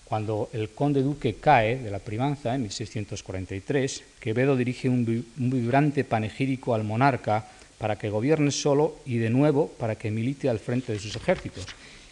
[0.05, 6.75] Cuando el conde duque cae de la privanza en 1643, Quevedo dirige un, vibrante panegírico
[6.75, 7.49] al monarca
[7.79, 11.67] para que gobierne solo y de nuevo para que milite al frente de sus ejércitos.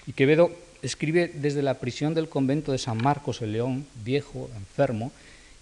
[0.06, 5.12] Y Quevedo escribe desde la prisión del convento de San Marcos el León, viejo, enfermo,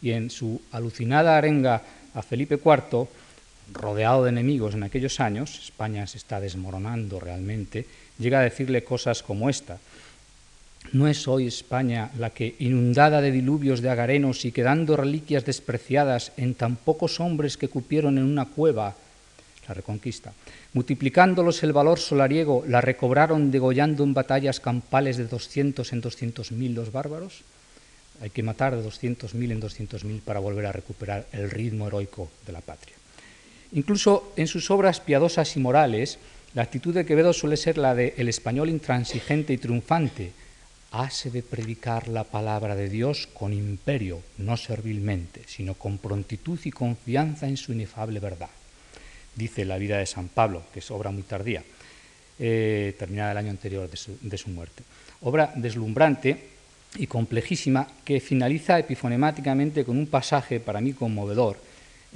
[0.02, 1.82] y en su alucinada arenga
[2.14, 3.08] a Felipe IV,
[3.72, 7.86] rodeado de enemigos en aquellos años, España se está desmoronando realmente,
[8.18, 9.78] llega a decirle cosas como esta.
[10.92, 16.32] ¿No es hoy España la que, inundada de diluvios de agarenos y quedando reliquias despreciadas
[16.36, 18.96] en tan pocos hombres que cupieron en una cueva,
[19.68, 20.32] la reconquista,
[20.72, 26.74] multiplicándolos el valor solariego, la recobraron degollando en batallas campales de doscientos en doscientos mil
[26.74, 27.42] los bárbaros?
[28.20, 32.52] Hay que matar de 200.000 en 200.000 para volver a recuperar el ritmo heroico de
[32.52, 32.94] la patria.
[33.72, 36.18] Incluso en sus obras piadosas y morales,
[36.54, 40.32] la actitud de Quevedo suele ser la de el español intransigente y triunfante.
[40.90, 46.72] Hase de predicar la palabra de Dios con imperio, no servilmente, sino con prontitud y
[46.72, 48.50] confianza en su inefable verdad.
[49.36, 51.62] Dice la vida de San Pablo, que es obra muy tardía,
[52.40, 54.82] eh, terminada el año anterior de su muerte.
[55.20, 56.59] Obra deslumbrante
[56.96, 61.56] y complejísima que finaliza epifonemáticamente con un pasaje para mí conmovedor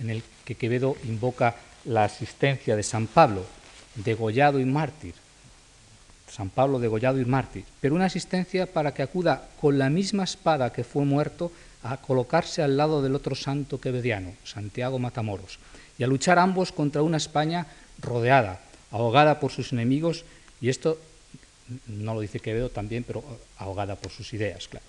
[0.00, 3.44] en el que Quevedo invoca la asistencia de San Pablo,
[3.94, 5.14] degollado y mártir,
[6.28, 10.72] San Pablo degollado y mártir, pero una asistencia para que acuda con la misma espada
[10.72, 11.52] que fue muerto
[11.84, 15.58] a colocarse al lado del otro santo quevediano, Santiago Matamoros,
[15.98, 17.66] y a luchar ambos contra una España
[18.00, 18.60] rodeada,
[18.90, 20.24] ahogada por sus enemigos,
[20.60, 20.98] y esto
[21.86, 23.24] no lo dice Quevedo también, pero
[23.58, 24.86] ahogada por sus ideas, claro.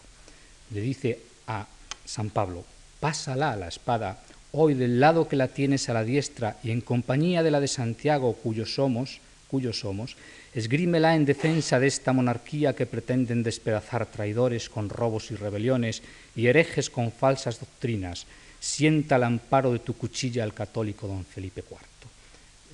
[0.71, 1.67] Le dice a
[2.05, 2.65] San Pablo,
[2.99, 7.43] pásala la espada, hoy del lado que la tienes a la diestra y en compañía
[7.43, 10.15] de la de Santiago, cuyos somos, cuyos somos,
[10.53, 16.01] esgrímela en defensa de esta monarquía que pretenden despedazar traidores con robos y rebeliones
[16.35, 18.25] y herejes con falsas doctrinas.
[18.59, 21.77] Sienta el amparo de tu cuchilla al católico don Felipe IV.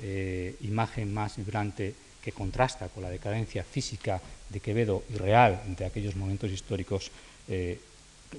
[0.03, 5.85] Eh, imagen más vibrante que contrasta con la decadencia física de Quevedo y real de
[5.85, 7.11] aquellos momentos históricos,
[7.47, 7.79] eh,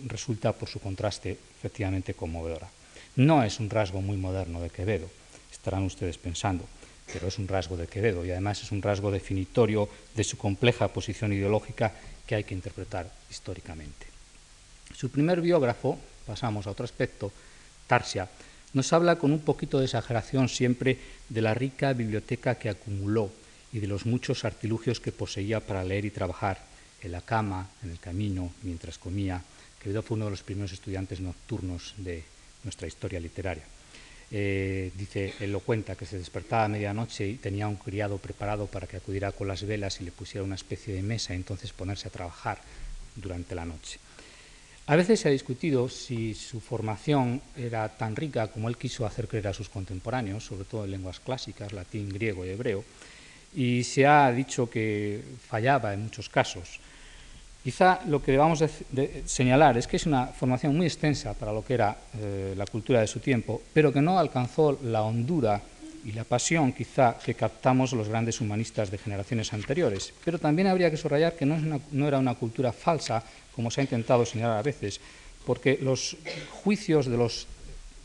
[0.07, 2.71] resulta por su contraste efectivamente conmovedora.
[3.17, 5.11] No es un rasgo muy moderno de Quevedo,
[5.51, 6.65] estarán ustedes pensando,
[7.13, 10.89] pero es un rasgo de Quevedo y además es un rasgo definitorio de su compleja
[10.89, 11.93] posición ideológica
[12.27, 14.07] que hay que interpretar históricamente.
[14.95, 17.33] Su primer biógrafo, pasamos a otro aspecto,
[17.87, 18.29] Tarsia,
[18.73, 23.31] nos habla con un poquito de exageración siempre de la rica biblioteca que acumuló
[23.73, 26.59] y de los muchos artilugios que poseía para leer y trabajar
[27.03, 29.43] en la cama, en el camino, mientras comía.
[29.83, 32.23] Quevedo fue uno de los primeros estudiantes nocturnos de
[32.65, 33.65] nuestra historia literaria.
[34.31, 38.67] Eh, dice, él lo cuenta, que se despertaba a medianoche y tenía un criado preparado
[38.67, 41.73] para que acudiera con las velas y le pusiera una especie de mesa y entonces
[41.73, 42.59] ponerse a trabajar
[43.17, 43.99] durante la noche.
[44.87, 49.29] A veces se ha discutido si su formación era tan rica como él quiso hacer
[49.29, 52.85] creer a sus contemporáneos, sobre todo en lenguas clásicas, latín, griego y hebreo,
[53.55, 56.81] y se ha dicho que fallaba en muchos casos.
[57.63, 61.65] Quizá lo que debamos de, señalar es que es una formación muy extensa para lo
[61.65, 65.63] que era eh, la cultura de su tiempo, pero que no alcanzó la hondura
[66.05, 70.13] y la pasión quizá que captamos los grandes humanistas de generaciones anteriores.
[70.25, 73.23] Pero también habría que subrayar que no, no era una cultura falsa,
[73.55, 75.01] como se ha intentado señalar a veces,
[75.47, 76.17] porque los
[76.65, 77.47] juicios de los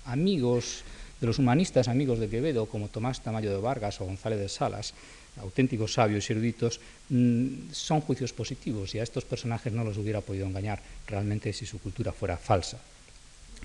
[0.05, 0.83] amigos,
[1.19, 4.93] de los humanistas amigos de Quevedo, como Tomás Tamayo de Vargas o González de Salas,
[5.39, 10.21] auténticos sabios y eruditos, mm, son juicios positivos y a estos personajes no los hubiera
[10.21, 12.79] podido engañar realmente si su cultura fuera falsa.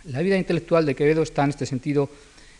[0.04, 2.10] La vida intelectual de Quevedo está en este sentido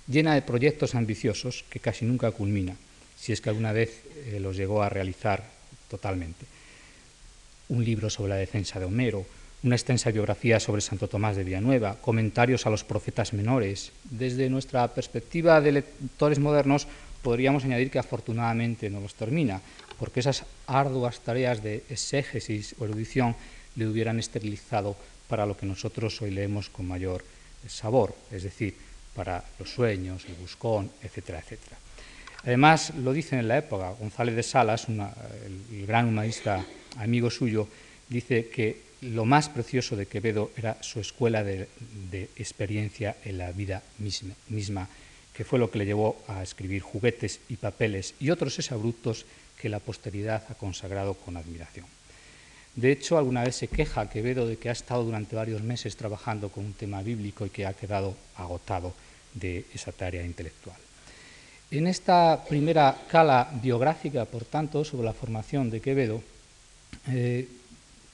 [0.07, 2.77] llena de proyectos ambiciosos que casi nunca culmina,
[3.19, 5.45] si es que alguna vez eh, los llegó a realizar
[5.89, 6.47] totalmente.
[7.69, 9.27] Un libro sobre la defensa de Homero,
[9.63, 13.93] una extensa biografía sobre Santo Tomás de Villanueva, comentarios a los profetas menores.
[14.11, 16.89] Desde nuestra perspectiva de lectores modernos,
[17.23, 19.61] podríamos añadir que afortunadamente no los termina,
[19.99, 23.37] porque esas arduas tareas de exégesis o erudición
[23.77, 24.97] le hubieran esterilizado
[25.29, 27.25] para lo que nosotros hoy leemos con mayor
[27.67, 28.77] sabor, es decir,
[29.15, 31.77] para los sueños, el buscón, etcétera, etcétera.
[32.45, 36.65] Además, lo dicen en la época, González de Salas, el, gran humanista
[36.97, 37.69] amigo suyo,
[38.09, 41.69] dice que lo más precioso de Quevedo era su escuela de,
[42.37, 43.83] experiencia en la vida
[44.49, 44.89] misma
[45.33, 49.25] que fue lo que le llevó a escribir juguetes y papeles y otros exabruptos
[49.61, 51.87] que la posteridad ha consagrado con admiración.
[52.75, 56.49] De hecho, alguna vez se queja Quevedo de que ha estado durante varios meses trabajando
[56.49, 58.95] con un tema bíblico y que ha quedado agotado
[59.35, 60.77] de esa tarea intelectual.
[61.71, 66.23] En esta primera cala biográfica, por tanto, sobre la formación de Quevedo,
[67.09, 67.49] eh,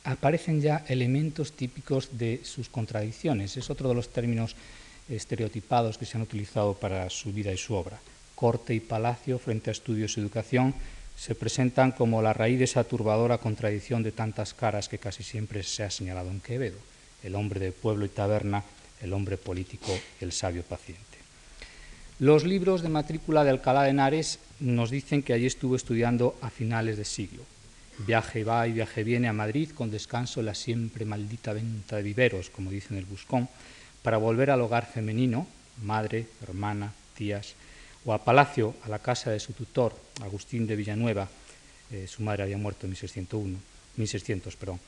[0.04, 3.56] aparecen ya elementos típicos de sus contradicciones.
[3.56, 4.54] Es otro de los términos
[5.08, 7.98] estereotipados que se han utilizado para su vida y su obra.
[8.34, 10.74] Corte y palacio frente a estudios y educación
[11.16, 15.64] se presentan como la raíz de esa turbadora contradicción de tantas caras que casi siempre
[15.64, 16.78] se ha señalado en Quevedo,
[17.24, 18.62] el hombre de pueblo y taberna,
[19.02, 21.02] el hombre político, el sabio paciente.
[22.20, 26.50] Los libros de matrícula de Alcalá de Henares nos dicen que allí estuvo estudiando a
[26.50, 27.42] finales de siglo.
[28.06, 32.02] Viaje va y viaje viene a Madrid con descanso en la siempre maldita venta de
[32.02, 33.48] viveros, como dice en el Buscón,
[34.02, 35.46] para volver al hogar femenino,
[35.82, 37.54] madre, hermana, tías,
[38.04, 41.28] o a Palacio, a la casa de su tutor, Agustín de Villanueva,
[41.90, 43.58] eh, su madre había muerto en 1601,
[43.96, 44.56] 1600.
[44.56, 44.80] Perdón.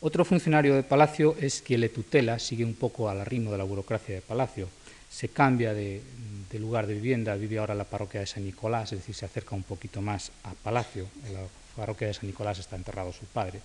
[0.00, 3.64] Otro funcionario de Palacio es quien le tutela, sigue un poco al ritmo de la
[3.64, 4.68] burocracia de Palacio.
[5.10, 6.02] Se cambia de,
[6.50, 9.26] de, lugar de vivienda, vive ahora en la parroquia de San Nicolás, es decir, se
[9.26, 11.06] acerca un poquito más a Palacio.
[11.26, 11.40] En la
[11.76, 13.60] parroquia de San Nicolás está enterrado su padre.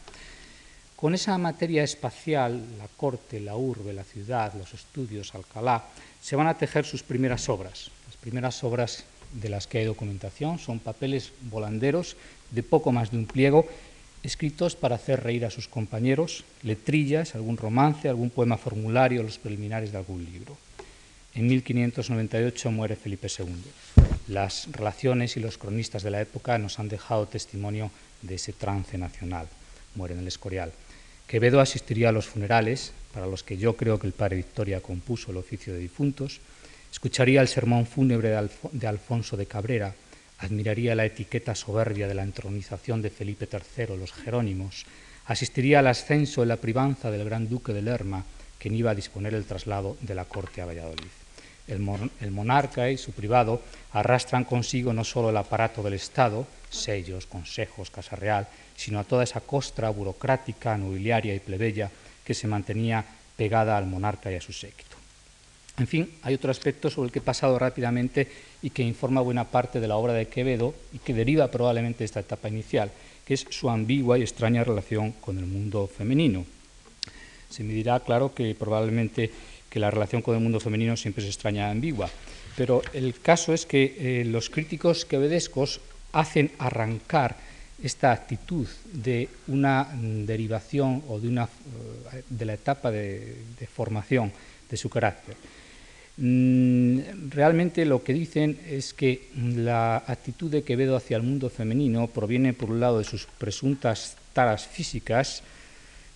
[0.97, 5.85] Con esa materia espacial, la corte, la urbe, la ciudad, los estudios, Alcalá,
[6.19, 7.91] se van a tejer sus primeras obras.
[8.07, 12.17] Las primeras obras de las que hay documentación son papeles volanderos
[12.49, 13.67] de poco más de un pliego
[14.23, 19.91] escritos para hacer reír a sus compañeros, letrillas, algún romance, algún poema formulario, los preliminares
[19.91, 20.57] de algún libro.
[21.35, 23.53] En 1598 muere Felipe II.
[24.29, 27.91] Las relaciones y los cronistas de la época nos han dejado testimonio
[28.23, 29.47] de ese trance nacional.
[29.93, 30.73] Muere en el Escorial.
[31.27, 35.31] Quevedo asistiría a los funerales, para los que yo creo que el padre Victoria compuso
[35.31, 36.39] el oficio de difuntos,
[36.89, 38.29] escucharía el sermón fúnebre
[38.71, 39.93] de, Alfonso de Cabrera,
[40.39, 44.85] admiraría la etiqueta soberbia de la entronización de Felipe III, los Jerónimos,
[45.25, 48.23] asistiría al ascenso en la privanza del gran duque de Lerma,
[48.57, 51.26] quien iba a disponer el traslado de la corte a Valladolid.
[51.67, 57.89] El, monarca y su privado arrastran consigo no solo el aparato del Estado, sellos, consejos,
[57.89, 61.91] casa real, sino a toda esa costra burocrática, nobiliaria y plebeya
[62.23, 63.03] que se mantenía
[63.35, 64.97] pegada al monarca y a su séquito.
[65.77, 68.27] En fin, hay otro aspecto sobre el que he pasado rápidamente
[68.63, 72.05] y que informa buena parte de la obra de Quevedo y que deriva probablemente de
[72.05, 72.91] esta etapa inicial,
[73.25, 76.45] que es su ambigua y extraña relación con el mundo femenino.
[77.49, 79.31] Se me dirá, claro, que probablemente
[79.69, 82.09] que la relación con el mundo femenino siempre es extraña y ambigua,
[82.55, 85.81] pero el caso es que eh, los críticos quevedescos
[86.13, 87.35] hacen arrancar
[87.83, 93.35] esta actitud de una derivación o de, una, eh, de la etapa de
[93.71, 94.31] formación
[94.69, 95.35] de su carácter
[96.19, 102.07] Mm, realmente lo que dicen es que la actitud de Quevedo hacia el mundo femenino
[102.07, 105.43] proviene, por un lado, de sus presuntas taras físicas.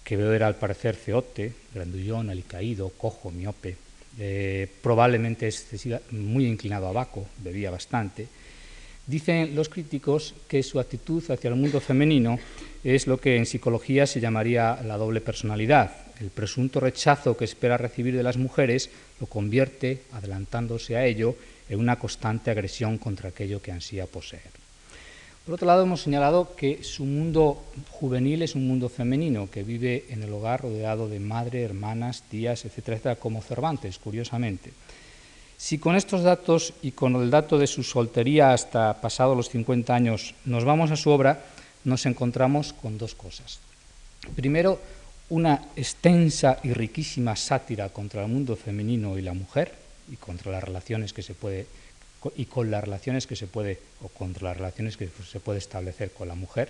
[0.03, 3.77] Quevedo era, al parecer, ceote, grandullón, alicaído, cojo, miope.
[4.19, 8.27] Eh, probablemente excesiva, muy inclinado a Baco, bebía bastante.
[9.07, 12.37] Dicen los críticos que su actitud hacia el mundo femenino
[12.83, 17.77] es lo que en psicología se llamaría la doble personalidad, el presunto rechazo que espera
[17.77, 21.35] recibir de las mujeres lo convierte, adelantándose a ello,
[21.67, 24.60] en una constante agresión contra aquello que ansía poseer.
[25.45, 30.05] Por otro lado, hemos señalado que su mundo juvenil es un mundo femenino, que vive
[30.09, 34.71] en el hogar rodeado de madre, hermanas, tías, etcétera, etcétera, como Cervantes, curiosamente.
[35.57, 39.93] Si con estos datos y con el dato de su soltería hasta pasados los 50
[39.93, 41.43] años nos vamos a su obra,
[41.85, 43.59] nos encontramos con dos cosas.
[44.35, 44.79] Primero,
[45.29, 49.73] una extensa y riquísima sátira contra el mundo femenino y la mujer
[50.11, 51.65] y contra las relaciones que se puede
[52.35, 56.11] y con las relaciones que se puede o contra las relaciones que se puede establecer
[56.11, 56.69] con la mujer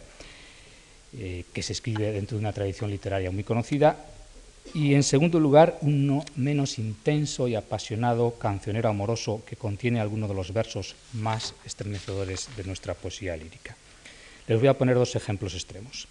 [1.17, 3.97] eh, que se escribe dentro de una tradición literaria muy conocida
[4.73, 10.29] y en segundo lugar un no menos intenso y apasionado cancionero amoroso que contiene algunos
[10.29, 13.75] de los versos más estremecedores de nuestra poesía lírica.
[14.47, 16.07] Les voy a poner dos ejemplos extremos.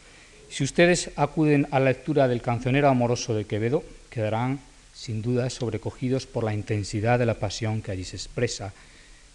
[0.50, 4.60] Si ustedes acuden a la lectura del cancionero amoroso de Quevedo, quedarán
[4.92, 8.74] sin duda sobrecogidos por la intensidad de la pasión que allí se expresa,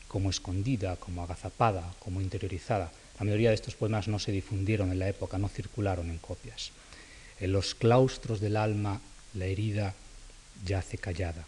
[0.08, 2.91] como escondida, como agazapada, como interiorizada.
[3.20, 6.72] La mayoría de estos poemas no se difundieron en la época, no circularon en copias.
[7.39, 9.02] En los claustros del alma
[9.34, 9.94] la herida
[10.65, 11.46] yace callada,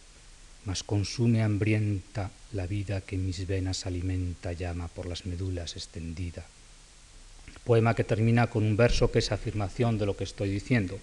[0.65, 6.45] mas consume hambrienta la vida que mis venas alimenta, llama por las médulas extendida
[7.67, 10.97] poema que termina con un verso que es afirmación de lo que estoy diciendo.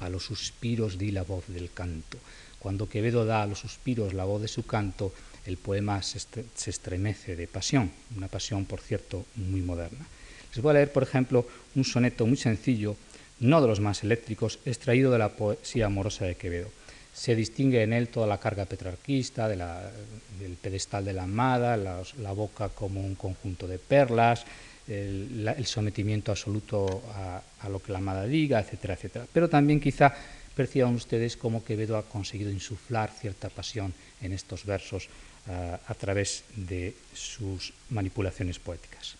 [0.00, 2.18] A los suspiros di la voz del canto.
[2.58, 5.14] Cuando Quevedo da a los suspiros la voz de su canto,
[5.48, 6.20] el poema se,
[6.66, 10.06] estremece de pasión, una pasión, por cierto, muy moderna.
[10.54, 12.96] Les voy a leer, por ejemplo, un soneto muy sencillo,
[13.40, 16.68] no de los más eléctricos, extraído de la poesía amorosa de Quevedo.
[17.12, 22.68] Se distingue en él toda la carga petrarquista, del pedestal de la amada, la boca
[22.68, 24.44] como un conjunto de perlas,
[24.88, 29.26] el, sometimiento absoluto a, lo que la amada diga, etcétera, etcétera.
[29.32, 30.14] Pero también quizá
[30.54, 35.08] perciban ustedes cómo Quevedo ha conseguido insuflar cierta pasión en estos versos
[35.46, 39.16] a través de sus manipulaciones poéticas.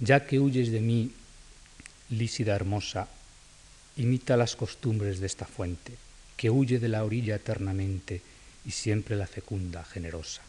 [0.00, 1.12] Ya que huyes de mí,
[2.10, 3.08] lísida hermosa,
[3.96, 5.94] imita las costumbres de esta fuente,
[6.36, 8.22] que huye de la orilla eternamente
[8.64, 10.42] y siempre la fecunda, generosa.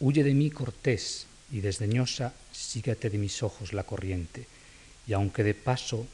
[0.00, 4.46] Huye de mí, cortés, y desdeñosa, sígate de mis ojos la corriente,
[5.06, 6.06] y aunque de paso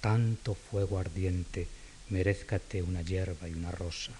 [0.00, 1.66] tanto fuego ardiente,
[2.10, 4.12] merezcate una hierba y una rosa.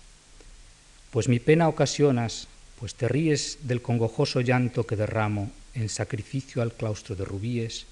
[1.10, 2.48] Pues mi pena ocasionas,
[2.82, 7.86] pues te ríes del congojoso llanto que derramo en sacrificio al claustro de rubíes,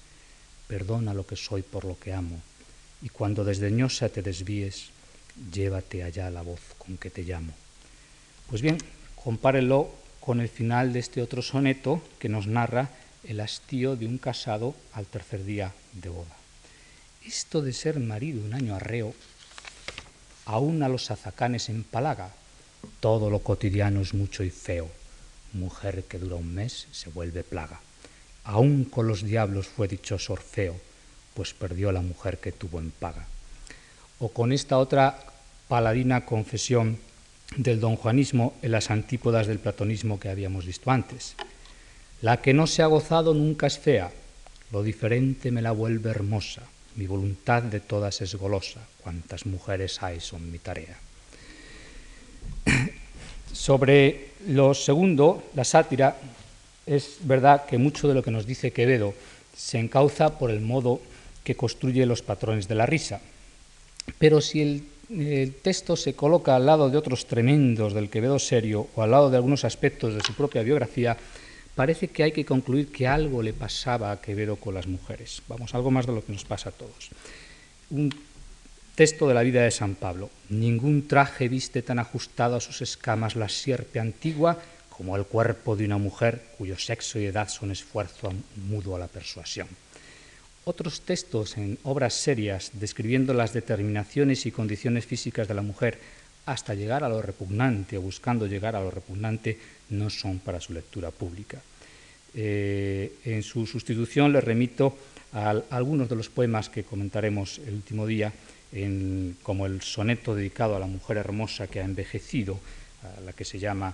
[0.67, 2.41] perdona lo que soy por lo que amo,
[3.01, 4.89] y cuando desdeñosa te desvíes,
[5.49, 7.53] llévate allá la voz con que te llamo.
[8.49, 8.79] Pues bien,
[9.15, 12.89] compárelo con el final de este otro soneto que nos narra
[13.23, 16.35] el hastío de un casado al tercer día de boda.
[17.25, 19.15] Esto de ser marido un año arreo,
[20.43, 22.33] aún a los azacanes empalaga,
[22.99, 24.89] todo lo cotidiano es mucho y feo,
[25.53, 27.79] mujer que dura un mes se vuelve plaga.
[28.43, 30.75] Aún con los diablos fue dichoso Orfeo,
[31.33, 33.27] pues perdió la mujer que tuvo en paga.
[34.19, 35.19] O con esta otra
[35.67, 36.97] paladina confesión
[37.55, 41.35] del don Juanismo en las antípodas del platonismo que habíamos visto antes.
[42.21, 44.11] La que no se ha gozado nunca es fea,
[44.71, 46.61] lo diferente me la vuelve hermosa,
[46.95, 50.97] mi voluntad de todas es golosa, cuantas mujeres hay son mi tarea.
[53.53, 56.17] Sobre lo segundo, la sátira,
[56.85, 59.13] es verdad que mucho de lo que nos dice Quevedo
[59.55, 61.01] se encauza por el modo
[61.43, 63.21] que construye los patrones de la risa.
[64.17, 69.03] Pero si el, texto se coloca al lado de otros tremendos del Quevedo serio o
[69.03, 71.17] al lado de algunos aspectos de su propia biografía,
[71.75, 75.41] parece que hay que concluir que algo le pasaba a Quevedo con las mujeres.
[75.49, 77.09] Vamos, algo más de lo que nos pasa a todos.
[77.89, 78.09] Un
[78.95, 80.29] texto de la vida de San Pablo.
[80.49, 85.85] Ningún traje viste tan ajustado a sus escamas la sierpe antigua como el cuerpo de
[85.85, 88.31] una mujer cuyo sexo y edad son esfuerzo
[88.67, 89.67] mudo a la persuasión.
[90.63, 95.97] Otros textos en obras serias describiendo las determinaciones y condiciones físicas de la mujer
[96.45, 99.57] hasta llegar a lo repugnante o buscando llegar a lo repugnante
[99.89, 101.59] no son para su lectura pública.
[102.33, 104.95] Eh, en su sustitución le remito
[105.33, 108.31] a, algunos de los poemas que comentaremos el último día,
[109.43, 112.59] como el soneto dedicado a la mujer hermosa que ha envejecido,
[113.17, 113.93] a la que se llama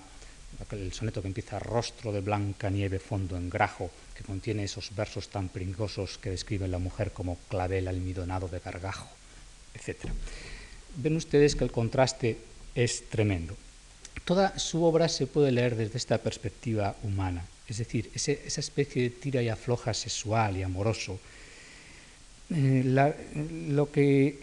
[0.72, 5.28] el soneto que empieza Rostro de blanca nieve, fondo en grajo, que contiene esos versos
[5.28, 9.08] tan pringosos que describen la mujer como clavel almidonado de gargajo,
[9.74, 10.10] etc.
[10.96, 12.38] Ven ustedes que el contraste
[12.74, 13.56] es tremendo.
[14.24, 19.02] Toda su obra se puede leer desde esta perspectiva humana, es decir, ese, esa especie
[19.02, 21.20] de tira y afloja sexual y amoroso.
[22.50, 22.82] Eh,
[23.68, 24.38] lo que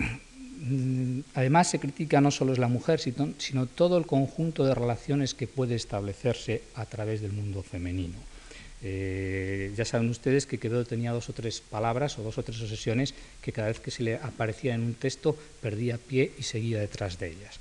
[1.33, 5.33] además se critica no solo es la mujer, sino, sino todo el conjunto de relaciones
[5.33, 8.17] que puede establecerse a través del mundo femenino.
[8.81, 12.61] Eh, ya saben ustedes que Quevedo tenía dos o tres palabras o dos o tres
[12.61, 16.79] obsesiones que cada vez que se le aparecía en un texto perdía pie y seguía
[16.79, 17.57] detrás de ellas.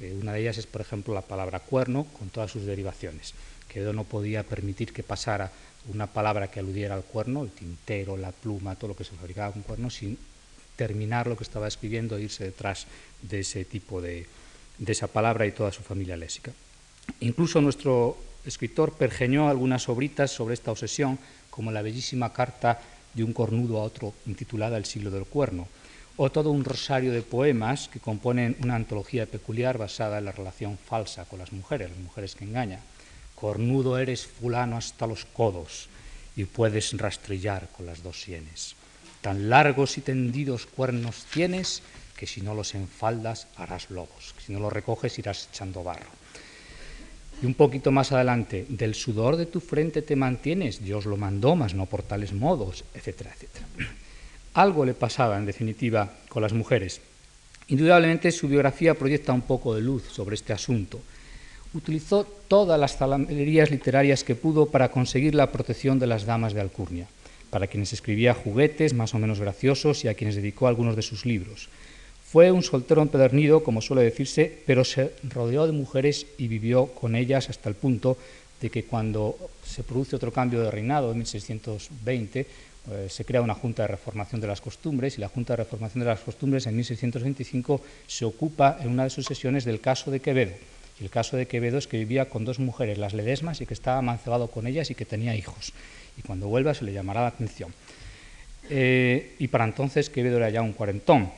[0.00, 3.34] Eh, una de ellas es, por ejemplo, la palabra cuerno con todas sus derivaciones.
[3.68, 5.50] Quevedo no podía permitir que pasara
[5.92, 9.52] una palabra que aludiera al cuerno, el tintero, la pluma, todo lo que se fabricaba
[9.52, 10.18] con cuerno, sin
[10.78, 12.86] terminar lo que estaba escribiendo e irse detrás
[13.20, 14.30] de ese tipo de,
[14.78, 16.54] esa palabra y toda su familia léxica.
[17.18, 18.16] Incluso nuestro
[18.46, 21.18] escritor pergeñó algunas obritas sobre esta obsesión,
[21.50, 22.78] como la bellísima carta
[23.12, 25.66] de un cornudo a otro intitulada El siglo del cuerno,
[26.16, 30.78] o todo un rosario de poemas que componen una antología peculiar basada en la relación
[30.78, 32.80] falsa con las mujeres, las mujeres que engañan.
[33.34, 35.88] Cornudo eres fulano hasta los codos
[36.36, 38.78] y puedes rastrillar con las dos sienes.
[39.20, 41.82] Tan largos y tendidos cuernos tienes
[42.16, 46.10] que si no los enfaldas harás lobos, si no los recoges irás echando barro.
[47.40, 51.54] Y un poquito más adelante, del sudor de tu frente te mantienes, Dios lo mandó,
[51.54, 53.66] mas no por tales modos, etcétera, etcétera.
[54.54, 57.00] Algo le pasaba, en definitiva, con las mujeres.
[57.68, 60.98] Indudablemente su biografía proyecta un poco de luz sobre este asunto.
[61.74, 66.62] Utilizó todas las zalamerías literarias que pudo para conseguir la protección de las damas de
[66.62, 67.06] Alcurnia,
[67.50, 71.26] para quienes escribía juguetes más o menos graciosos y a quienes dedicó algunos de sus
[71.26, 71.68] libros.
[72.24, 77.14] Fue un soltero empedernido, como suele decirse, pero se rodeó de mujeres y vivió con
[77.14, 78.18] ellas hasta el punto
[78.60, 82.46] de que cuando se produce otro cambio de reinado en 1620,
[82.90, 86.00] eh, se crea una Junta de Reformación de las Costumbres y la Junta de Reformación
[86.00, 90.20] de las Costumbres en 1625 se ocupa en una de sus sesiones del caso de
[90.20, 90.52] Quevedo.
[91.00, 93.74] Y el caso de Quevedo es que vivía con dos mujeres, las ledesmas, y que
[93.74, 95.72] estaba mancebado con ellas y que tenía hijos.
[96.18, 97.72] Y cuando vuelva se le llamará la atención.
[98.70, 101.30] Eh, y para entonces Quevedo era ya un cuarentón.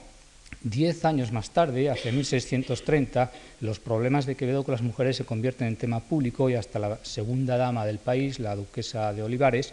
[0.62, 5.68] Diez años más tarde, hacia 1630, los problemas de Quevedo con las mujeres se convierten
[5.68, 9.72] en tema público y hasta la segunda dama del país, la duquesa de Olivares,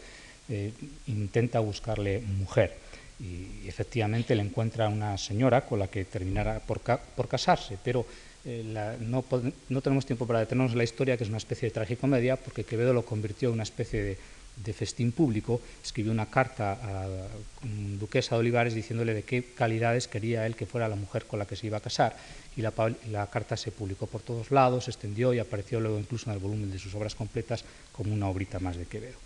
[0.50, 0.72] eh,
[1.08, 2.76] intenta buscarle mujer.
[3.20, 8.06] Y efectivamente le encuentra una señora con la que terminará por, por casarse, pero
[8.46, 9.26] eh, la, no,
[9.68, 12.64] no, tenemos tiempo para detenernos en la historia, que es una especie de tragicomedia, porque
[12.64, 14.18] Quevedo lo convirtió en una especie de
[14.64, 17.28] de festín público, escribió una carta a la
[18.00, 21.46] duquesa de Olivares diciéndole de qué calidades quería él que fuera la mujer con la
[21.46, 22.16] que se iba a casar.
[22.56, 26.36] Y la, carta se publicó por todos lados, se extendió y apareció luego incluso en
[26.36, 29.18] el volumen de sus obras completas como una obrita más de Quevedo.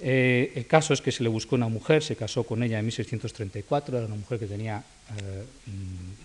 [0.00, 2.84] Eh, el caso es que se le buscó una mujer, se casó con ella en
[2.84, 4.84] 1634, era una mujer que tenía
[5.18, 5.44] eh,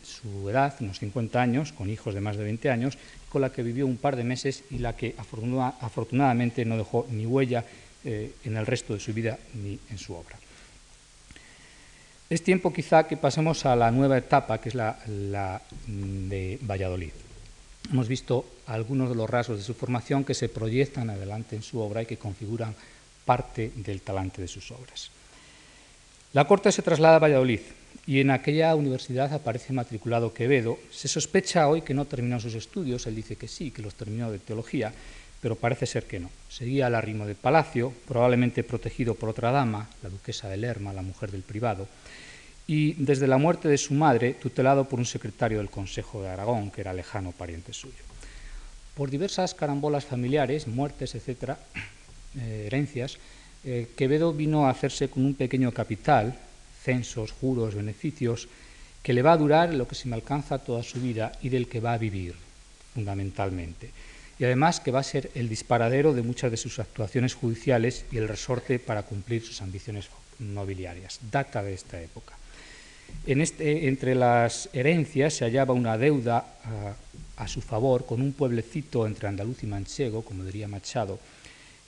[0.03, 2.97] su edad, unos 50 años, con hijos de más de 20 años,
[3.29, 7.25] con la que vivió un par de meses y la que afortunadamente no dejó ni
[7.25, 7.65] huella
[8.05, 10.37] eh, en el resto de su vida ni en su obra.
[12.29, 17.11] Es tiempo quizá que pasemos a la nueva etapa, que es la, la de Valladolid.
[17.91, 21.79] Hemos visto algunos de los rasgos de su formación que se proyectan adelante en su
[21.79, 22.73] obra y que configuran
[23.25, 25.11] parte del talante de sus obras.
[26.33, 27.59] La corte se traslada a Valladolid
[28.07, 30.79] y en aquella universidad aparece matriculado Quevedo.
[30.91, 34.31] Se sospecha hoy que no terminó sus estudios, él dice que sí, que los terminó
[34.31, 34.91] de teología,
[35.43, 36.29] pero parece ser que no.
[36.47, 41.01] Seguía al arrimo del palacio, probablemente protegido por otra dama, la duquesa de Lerma, la
[41.01, 41.85] mujer del privado,
[42.65, 46.71] y desde la muerte de su madre, tutelado por un secretario del Consejo de Aragón,
[46.71, 48.01] que era lejano pariente suyo.
[48.95, 51.59] Por diversas carambolas familiares, muertes, etcétera,
[52.39, 53.17] eh, herencias,
[53.65, 56.39] eh, Quevedo vino a hacerse con un pequeño capital,
[56.81, 58.47] censos, juros, beneficios,
[59.03, 61.67] que le va a durar lo que se me alcanza toda su vida y del
[61.67, 62.33] que va a vivir,
[62.93, 63.91] fundamentalmente.
[64.39, 68.17] Y además que va a ser el disparadero de muchas de sus actuaciones judiciales y
[68.17, 70.09] el resorte para cumplir sus ambiciones
[70.39, 71.19] nobiliarias.
[71.31, 72.35] Data de esta época.
[73.27, 76.57] En este, entre las herencias se hallaba una deuda
[77.37, 81.19] a, a, su favor con un pueblecito entre andaluz y manchego, como diría Machado,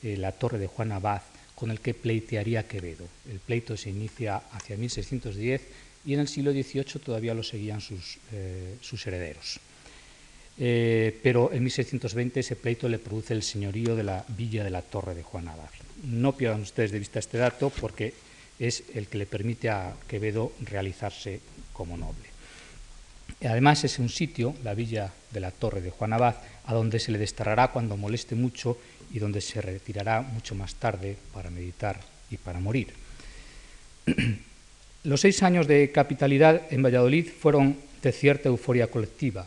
[0.03, 1.21] eh, la torre de Juan Abad,
[1.55, 3.07] con el que pleitearía Quevedo.
[3.29, 5.61] El pleito se inicia hacia 1610
[6.05, 9.59] y en el siglo XVIII todavía lo seguían sus, eh, sus herederos.
[10.57, 14.81] Eh, pero en 1620 ese pleito le produce el señorío de la villa de la
[14.81, 15.69] Torre de Juan Abad.
[16.03, 18.13] No pierdan ustedes de vista este dato porque
[18.57, 21.41] es el que le permite a Quevedo realizarse
[21.73, 22.35] como noble.
[23.43, 26.35] Además es un sitio, la villa de la Torre de Juan Abad,
[26.65, 28.77] a donde se le desterrará cuando moleste mucho
[29.11, 31.99] y donde se retirará mucho más tarde para meditar
[32.31, 32.93] y para morir.
[35.03, 39.45] Los seis años de capitalidad en Valladolid fueron de cierta euforia colectiva.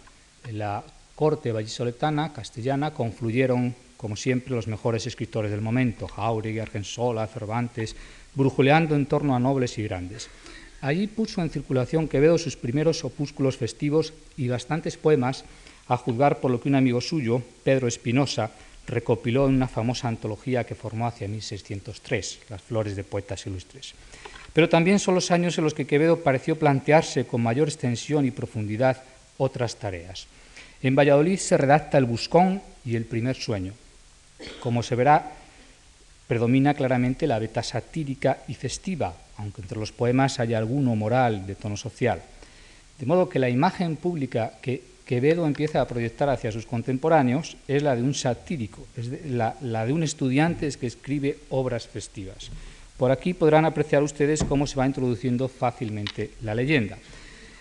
[1.19, 7.97] Corte vallisoletana, castellana, confluyeron, como siempre, los mejores escritores del momento, Jauregui, Argensola, Cervantes,
[8.37, 10.31] brujuleando en torno a nobles y grandes.
[10.81, 15.45] Allí puso en circulación Quevedo sus primeros opúsculos festivos y bastantes poemas,
[15.89, 18.53] a juzgar por lo que un amigo suyo, Pedro Espinosa,
[18.87, 23.95] recopiló en una famosa antología que formó hacia 1603, Las Flores de Poetas Ilustres.
[24.53, 28.31] Pero también son los años en los que Quevedo pareció plantearse con mayor extensión y
[28.31, 29.03] profundidad
[29.37, 30.29] otras tareas.
[30.83, 33.73] En Valladolid se redacta El Buscón y El Primer Sueño.
[34.61, 35.33] Como se verá,
[36.29, 41.57] predomina claramente la beta satírica y festiva, aunque entre los poemas haya alguno moral de
[41.57, 42.23] tono social.
[42.99, 47.83] De modo que la imagen pública que Quevedo empieza a proyectar hacia sus contemporáneos es
[47.83, 52.51] la de un satírico, es la, la de un estudiante que escribe obras festivas.
[52.99, 56.99] Por aquí podrán apreciar ustedes cómo se va introduciendo fácilmente la leyenda.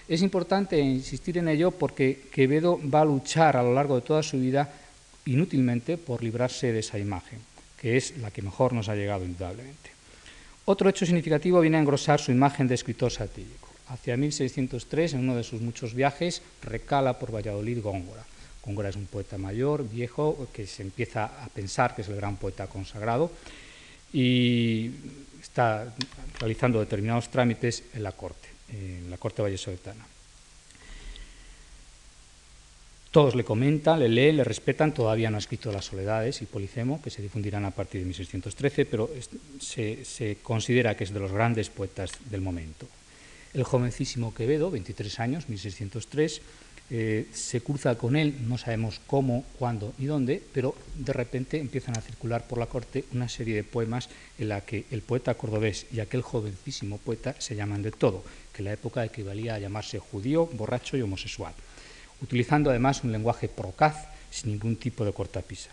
[0.08, 4.24] Es importante insistir en ello porque Quevedo va a luchar a lo largo de toda
[4.24, 4.72] su vida
[5.26, 7.40] inútilmente por librarse de esa imagen
[7.78, 9.92] que es la que mejor nos ha llegado indudablemente.
[10.66, 13.70] Otro hecho significativo viene a engrosar su imagen de escritor satírico.
[13.88, 18.26] Hacia 1603, en uno de sus muchos viajes, recala por Valladolid Góngora.
[18.66, 22.36] Góngora es un poeta mayor, viejo, que se empieza a pensar que es el gran
[22.36, 23.32] poeta consagrado
[24.12, 24.92] y
[25.42, 25.94] está
[26.40, 30.06] realizando determinados trámites en la corte, en la corte vallesoletana.
[33.12, 37.02] Todos le comentan, le leen, le respetan, todavía no ha escrito Las Soledades y Polifemo,
[37.02, 39.10] que se difundirán a partir de 1613, pero
[39.60, 42.86] se, se, considera que es de los grandes poetas del momento.
[43.54, 46.42] El jovencísimo Quevedo, 23 años, 1603,
[46.90, 51.98] eh, se cruza con él, no sabemos cómo, cuándo ni dónde, pero de repente empiezan
[51.98, 54.08] a circular por la corte una serie de poemas
[54.40, 58.24] en la que el poeta cordobés y aquel jovencísimo poeta se llaman de todo,
[58.58, 61.54] que la época equivalía a llamarse judío, borracho y homosexual
[62.22, 65.72] utilizando además un lenguaje procaz sin ningún tipo de cortapisa.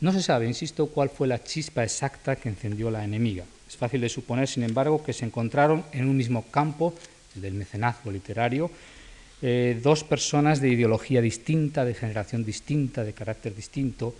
[0.00, 3.44] No se sabe, insisto, cuál fue la chispa exacta que encendió la enemiga.
[3.68, 6.94] Es fácil de suponer, sin embargo, que se encontraron en un mismo campo,
[7.36, 8.70] el del mecenazgo literario,
[9.40, 14.14] eh, dos personas de ideología distinta, de generación distinta, de carácter distinto.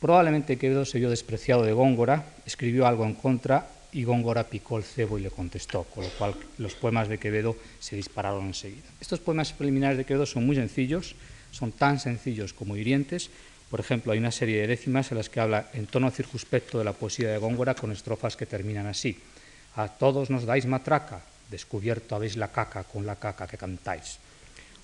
[0.00, 4.84] Probablemente Quevedo se vio despreciado de Góngora, escribió algo en contra y Góngora picó el
[4.84, 8.88] cebo y le contestó, con lo cual los poemas de Quevedo se dispararon enseguida.
[9.00, 11.14] Estos poemas preliminares de Quevedo son muy sencillos,
[11.50, 13.30] son tan sencillos como hirientes.
[13.70, 16.84] Por ejemplo, hay una serie de décimas en las que habla en tono circunspecto de
[16.84, 19.18] la poesía de Góngora con estrofas que terminan así.
[19.76, 21.20] A todos nos dais matraca,
[21.50, 24.18] descubierto habéis la caca con la caca que cantáis.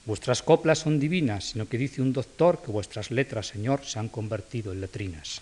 [0.04, 4.08] Vuestras coplas son divinas, sino que dice un doctor que vuestras letras, Señor, se han
[4.08, 5.40] convertido en letrinas.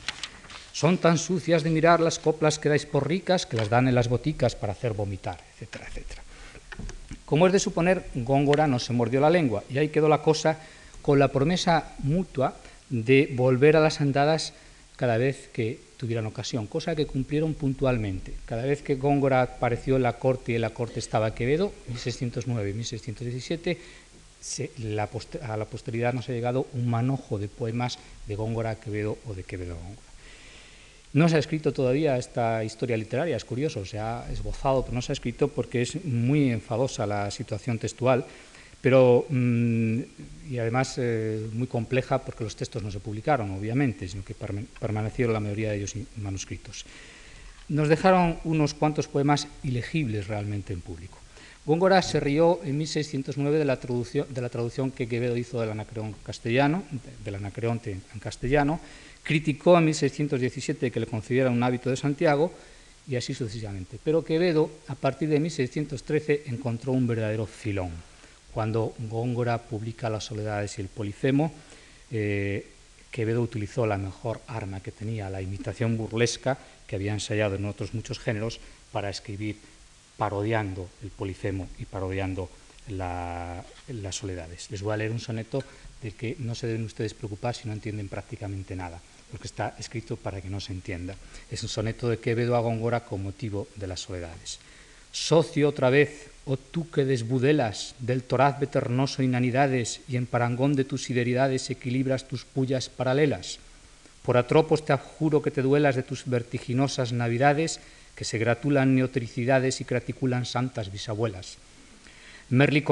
[0.77, 3.97] Son tan sucias de mirar las coplas que dais por ricas que las dan en
[3.97, 6.21] las boticas para hacer vomitar, etcétera, etcétera.
[7.25, 10.61] Como es de suponer, Góngora no se mordió la lengua y ahí quedó la cosa
[11.01, 12.61] con la promesa mutua
[12.91, 14.53] de volver a las andadas
[14.97, 18.35] cada vez que tuvieran ocasión, cosa que cumplieron puntualmente.
[18.45, 22.75] Cada vez que Góngora apareció en la corte y en la corte estaba Quevedo, 1609
[22.75, 23.79] 1617,
[24.43, 25.09] se, la
[25.41, 27.99] a la posteridad nos ha llegado un manojo de poemas
[28.29, 30.06] de Góngora a Quevedo o de Quevedo a Góngora.
[31.17, 35.01] No se ha escrito todavía esta historia literaria, es curioso, se ha esbozado, pero no
[35.01, 38.27] se ha escrito porque es muy enfadosa la situación textual,
[38.83, 39.99] pero mm,
[40.51, 45.33] y además eh, muy compleja porque los textos no se publicaron, obviamente, sino que permanecieron
[45.33, 46.85] la mayoría de ellos manuscritos.
[47.71, 51.17] Nos dejaron unos cuantos poemas ilegibles realmente en público.
[51.65, 56.85] Góngora se rió en 1609 de la, traducción, que Quevedo hizo del Anacreón castellano,
[57.25, 58.81] del Anacreonte en castellano,
[59.27, 62.53] criticó en 1617 que le concediera un hábito de Santiago
[63.09, 63.99] y así sucesivamente.
[64.03, 67.91] Pero Quevedo, a partir de 1613, encontró un verdadero filón.
[68.55, 71.53] Cuando Góngora publica Las Soledades y el Polifemo,
[72.13, 72.69] eh,
[73.11, 76.57] Quevedo utilizó la mejor arma que tenía, la imitación burlesca
[76.87, 78.61] que había ensayado en otros muchos géneros
[78.93, 79.57] para escribir
[80.17, 82.49] parodiando el polifemo y parodiando
[82.89, 83.65] las
[84.15, 84.71] soledades.
[84.71, 85.63] Les voy a leer un soneto
[86.01, 89.01] del que no se deben ustedes preocupar si no entienden prácticamente nada,
[89.31, 91.17] porque está escrito para que no se entienda.
[91.51, 94.59] Es un soneto de Quevedo a Góngora con motivo de las soledades.
[95.13, 100.85] Socio otra vez, oh tú que desbudelas del toraz veternoso inanidades y en parangón de
[100.85, 103.59] tus sideridades equilibras tus pullas paralelas.
[104.23, 107.81] Por atropos te juro que te duelas de tus vertiginosas navidades
[108.15, 111.59] que se gratulan neotricidades y craticulan santas bisabuelas.
[112.49, 112.85] Merli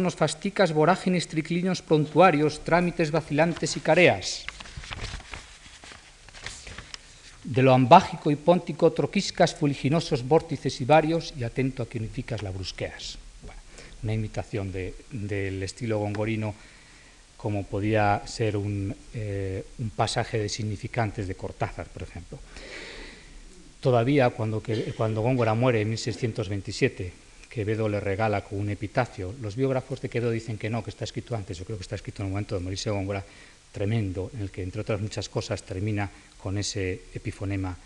[0.00, 4.44] nos fasticas vorágines triclinios prontuarios, trámites vacilantes y careas.
[7.44, 12.42] De lo ambágico y póntico troquiscas fuliginosos vórtices y varios y atento a que unificas
[12.42, 13.18] la brusqueas.
[14.02, 16.54] una imitación del estilo gongorino
[17.36, 22.38] como podía ser un, eh, un pasaje de significantes de Cortázar, por ejemplo.
[23.80, 24.62] Todavía cuando,
[24.96, 27.12] cuando Góngora muere en 1627,
[27.50, 29.34] Quevedo le regala con un epitafio.
[29.42, 31.58] Los biógrafos de Quevedo dicen que no, que está escrito antes.
[31.58, 33.24] Yo creo que está escrito en el momento de morirse Góngora,
[33.72, 37.76] tremendo, en el que, entre otras muchas cosas, termina con ese epifonema,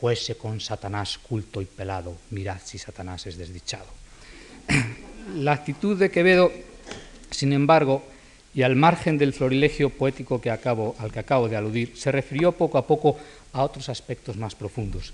[0.00, 3.86] fuese con Satanás culto y pelado, mirad si Satanás es desdichado.
[5.36, 6.52] La actitud de Quevedo,
[7.30, 8.02] sin embargo,
[8.54, 12.52] y al margen del florilegio poético que acabo, al que acabo de aludir, se refirió
[12.52, 13.18] poco a poco
[13.52, 15.12] a otros aspectos más profundos.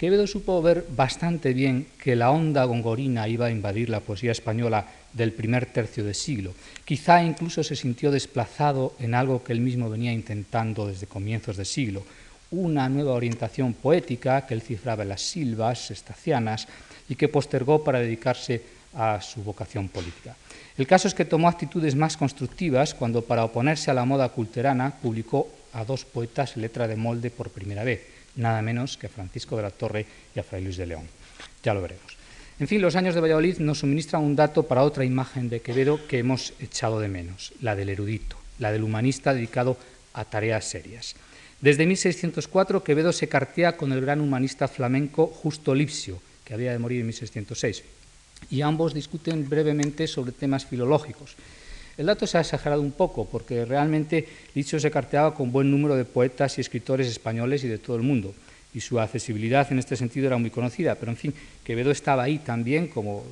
[0.00, 4.88] Quevedo supo ver bastante bien que la onda gongorina iba a invadir la poesía española
[5.12, 6.54] del primer tercio de siglo.
[6.86, 11.66] Quizá incluso se sintió desplazado en algo que él mismo venía intentando desde comienzos de
[11.66, 12.02] siglo,
[12.50, 16.66] una nueva orientación poética que él cifraba en las silvas estacianas
[17.06, 18.62] y que postergó para dedicarse
[18.94, 20.34] a su vocación política.
[20.78, 24.94] El caso es que tomó actitudes más constructivas cuando, para oponerse a la moda culterana,
[24.96, 28.00] publicó a dos poetas letra de molde por primera vez,
[28.36, 31.06] nada menos que a Francisco de la Torre y a Fray Luis de León.
[31.62, 32.16] Ya lo veremos.
[32.58, 36.06] En fin, los años de Valladolid nos suministran un dato para otra imagen de Quevedo
[36.06, 39.78] que hemos echado de menos, la del erudito, la del humanista dedicado
[40.12, 41.16] a tareas serias.
[41.60, 46.78] Desde 1604 Quevedo se cartea con el gran humanista flamenco Justo Lipsio, que había de
[46.78, 47.82] morir en 1606,
[48.50, 51.36] y ambos discuten brevemente sobre temas filológicos.
[52.00, 55.96] El dato se ha exagerado un poco, porque realmente Licho se carteaba con buen número
[55.96, 58.32] de poetas y escritores españoles y de todo el mundo,
[58.72, 62.38] y su accesibilidad en este sentido era muy conocida, pero en fin, Quevedo estaba ahí
[62.38, 63.22] también como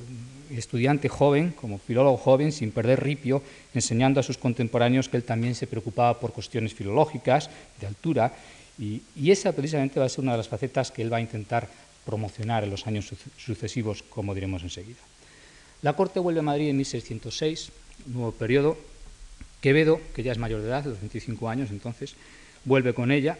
[0.51, 3.41] estudiante joven, como filólogo joven, sin perder ripio,
[3.73, 7.49] enseñando a sus contemporáneos que él también se preocupaba por cuestiones filológicas,
[7.81, 8.33] de altura,
[8.77, 11.21] y, y esa precisamente va a ser una de las facetas que él va a
[11.21, 11.67] intentar
[12.05, 14.99] promocionar en los años sucesivos, como diremos enseguida.
[15.81, 17.71] La corte vuelve a Madrid en 1606,
[18.07, 18.77] nuevo periodo.
[19.61, 22.15] Quevedo, que ya es mayor de edad, de los 25 años entonces,
[22.65, 23.37] vuelve con ella.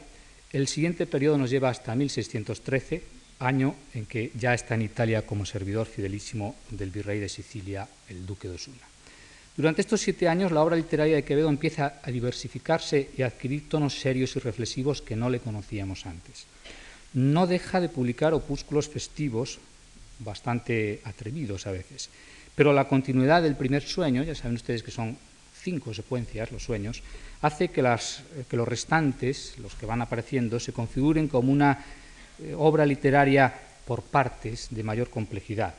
[0.52, 3.04] El siguiente periodo nos lleva hasta 1613,
[3.40, 8.26] año en que ya está en Italia como servidor fidelísimo del virrey de Sicilia, el
[8.26, 8.90] duque de Osuna.
[9.56, 13.68] Durante estos siete años la obra literaria de Quevedo empieza a diversificarse y a adquirir
[13.68, 16.46] tonos serios y reflexivos que no le conocíamos antes.
[17.14, 19.60] No deja de publicar opúsculos festivos,
[20.20, 22.10] bastante atrevidos a veces,
[22.60, 25.16] pero la continuidad del primer sueño, ya saben ustedes que son
[25.64, 27.02] cinco secuencias los sueños,
[27.42, 31.80] hace que, los restantes, los que van apareciendo, se configuren como una
[32.44, 33.48] eh, obra literaria
[33.88, 35.74] por partes de mayor complejidad.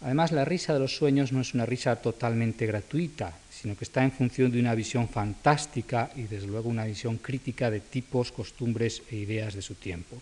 [0.00, 4.02] Además, la risa de los sueños no es una risa totalmente gratuita, sino que está
[4.02, 9.02] en función de una visión fantástica y, desde luego, una visión crítica de tipos, costumbres
[9.10, 10.16] e ideas de su tiempo.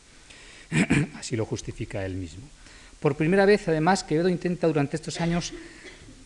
[1.15, 2.43] Así lo justifica él mismo.
[3.01, 5.53] Por primera vez, además, Quevedo intenta durante estos años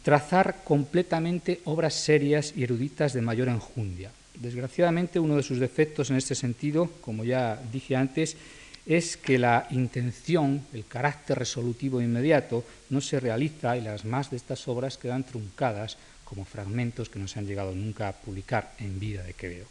[0.02, 4.10] trazar completamente obras serias y eruditas de mayor enjundia.
[4.34, 8.36] Desgraciadamente, uno de sus defectos en este sentido, como ya dije antes,
[8.86, 14.38] es que la intención, el carácter resolutivo inmediato, no se realiza y las más de
[14.38, 18.98] estas obras quedan truncadas como fragmentos que no se han llegado nunca a publicar en
[18.98, 19.66] vida de Quevedo.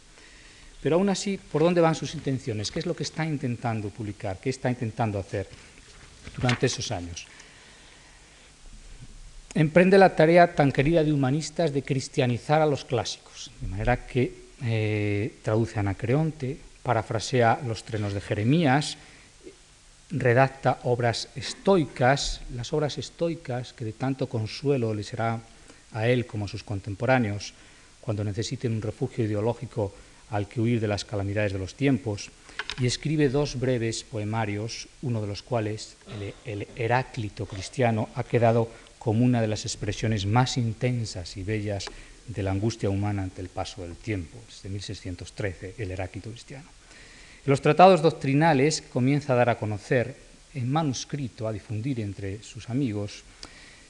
[0.80, 2.70] Pero aún así, ¿por dónde van sus intenciones?
[2.70, 4.38] ¿Qué es lo que está intentando publicar?
[4.40, 5.48] ¿Qué está intentando hacer
[6.36, 7.26] durante esos años?
[9.54, 14.34] Emprende la tarea tan querida de humanistas de cristianizar a los clásicos, de manera que
[14.64, 18.96] eh, traduce a Anacreonte, parafrasea los trenos de Jeremías,
[20.10, 25.40] redacta obras estoicas, las obras estoicas que de tanto consuelo le será
[25.92, 27.54] a él como a sus contemporáneos
[28.00, 29.94] cuando necesiten un refugio ideológico
[30.30, 32.30] al que huir de las calamidades de los tiempos,
[32.78, 35.96] y escribe dos breves poemarios, uno de los cuales,
[36.44, 41.86] el, Heráclito cristiano, ha quedado como una de las expresiones más intensas y bellas
[42.26, 46.68] de la angustia humana ante el paso del tiempo, desde 1613, el Heráclito cristiano.
[47.44, 50.16] En los tratados doctrinales comienza a dar a conocer
[50.54, 53.24] en manuscrito, a difundir entre sus amigos,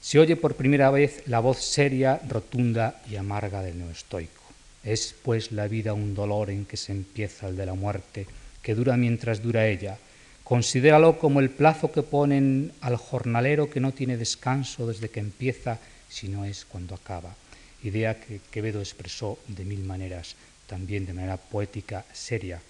[0.02, 4.42] se oye por primera vez la voz seria, rotunda y amarga del neoestoico.
[4.82, 8.26] Es pues la vida un dolor en que se empieza el de la muerte,
[8.62, 9.98] que dura mientras dura ella.
[10.44, 15.78] Considéralo como el plazo que ponen al jornalero que no tiene descanso desde que empieza,
[16.08, 17.34] si no es cuando acaba.
[17.82, 20.36] Idea que Quevedo expresó de mil maneras,
[20.66, 22.60] también de manera poética, seria.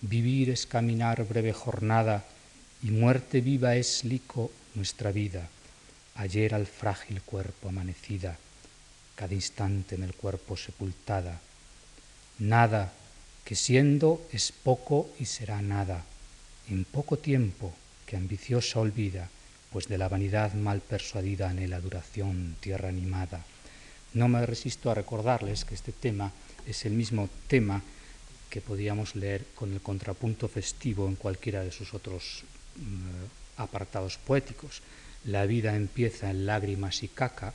[0.00, 2.24] Vivir es caminar breve jornada,
[2.82, 5.48] y muerte viva es lico nuestra vida
[6.16, 8.36] ayer al frágil cuerpo amanecida,
[9.14, 11.40] cada instante en el cuerpo sepultada.
[12.38, 12.92] Nada
[13.44, 16.04] que siendo es poco y será nada,
[16.68, 17.74] en poco tiempo
[18.06, 19.28] que ambiciosa olvida,
[19.70, 23.44] pues de la vanidad mal persuadida anhela duración tierra animada.
[24.14, 26.32] No me resisto a recordarles que este tema
[26.66, 27.82] es el mismo tema
[28.48, 32.44] que podíamos leer con el contrapunto festivo en cualquiera de sus otros
[32.76, 34.80] mm, apartados poéticos.
[35.24, 37.52] La vida empieza en lágrimas y caca,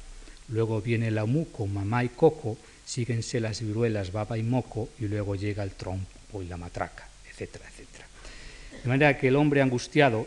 [0.50, 2.58] luego viene la muco, mamá y coco,
[2.90, 7.66] síguense las viruelas, baba y moco, y luego llega el trompo y la matraca, etcétera,
[7.70, 8.08] etcétera.
[8.82, 10.26] De manera que el hombre angustiado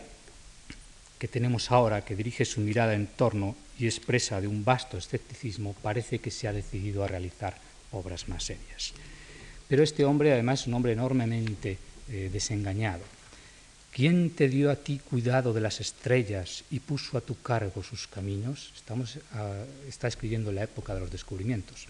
[1.18, 5.74] que tenemos ahora, que dirige su mirada en torno y expresa de un vasto escepticismo,
[5.82, 7.56] parece que se ha decidido a realizar
[7.90, 8.92] obras más serias.
[9.66, 11.78] Pero este hombre, además, es un hombre enormemente
[12.10, 13.02] eh, desengañado.
[13.90, 18.06] ¿Quién te dio a ti cuidado de las estrellas y puso a tu cargo sus
[18.06, 18.72] caminos?
[18.74, 21.88] Estamos, uh, está escribiendo la época de los descubrimientos.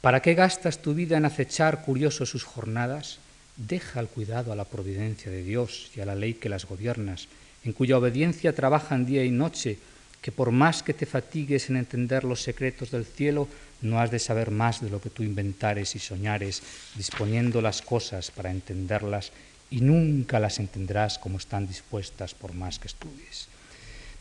[0.00, 3.18] ¿Para qué gastas tu vida en acechar curiosos sus jornadas?
[3.56, 7.26] Deja el cuidado a la providencia de Dios y a la ley que las gobiernas,
[7.64, 9.78] en cuya obediencia trabajan día y noche,
[10.22, 13.48] que por más que te fatigues en entender los secretos del cielo,
[13.82, 16.62] no has de saber más de lo que tú inventares y soñares,
[16.94, 19.32] disponiendo las cosas para entenderlas
[19.68, 23.48] y nunca las entenderás como están dispuestas por más que estudies.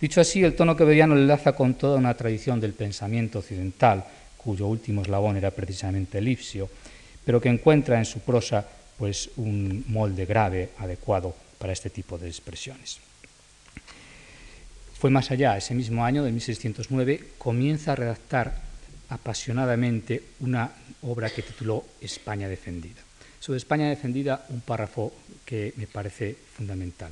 [0.02, 4.06] Dicho así, el tono queberiano le enlaza con toda una tradición del pensamiento occidental,
[4.48, 6.72] cuyo último eslabón era precisamente el Lipsio,
[7.26, 8.64] pero que encuentra en su prosa
[8.98, 13.04] pues, un molde grave adecuado para este tipo de expresiones.
[14.98, 18.56] Fue más allá, ese mismo año, de 1609, comienza a redactar
[19.10, 20.72] apasionadamente una
[21.02, 23.04] obra que tituló España defendida.
[23.42, 25.12] Sobre España defendida, un párrafo
[25.44, 27.12] que me parece fundamental.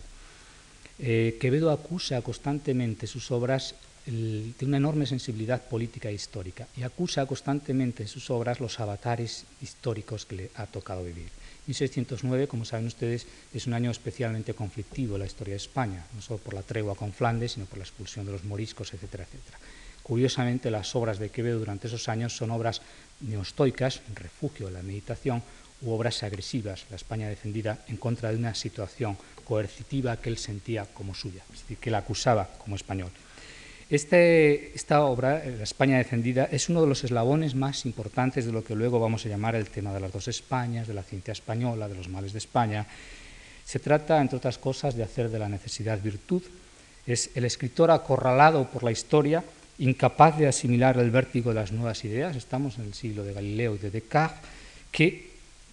[1.00, 3.76] Eh, Quevedo acusa constantemente sus obras
[4.08, 8.80] el, de una enorme sensibilidad política e histórica y acusa constantemente en sus obras los
[8.80, 11.30] avatares históricos que le ha tocado vivir.
[11.68, 16.22] 1609, como saben ustedes, es un año especialmente conflictivo en la historia de España, no
[16.22, 19.58] solo por la tregua con Flandes, sino por la expulsión de los moriscos, etcétera, etcétera.
[20.04, 22.82] Curiosamente, las obras de Quevedo durante esos años son obras
[23.22, 25.42] neostoicas, refugio de la meditación,
[25.82, 30.86] u obras agresivas, la España defendida en contra de una situación coercitiva que él sentía
[30.86, 33.12] como suya, es decir, que la acusaba como español.
[33.88, 38.64] Este, esta obra, La España defendida, es uno de los eslabones más importantes de lo
[38.64, 41.88] que luego vamos a llamar el tema de las dos Españas, de la ciencia española,
[41.88, 42.88] de los males de España.
[43.64, 46.42] Se trata, entre otras cosas, de hacer de la necesidad virtud.
[47.06, 49.44] Es el escritor acorralado por la historia,
[49.78, 53.76] incapaz de asimilar el vértigo de las nuevas ideas, estamos en el siglo de Galileo
[53.76, 54.50] y de Descartes,
[54.92, 55.30] que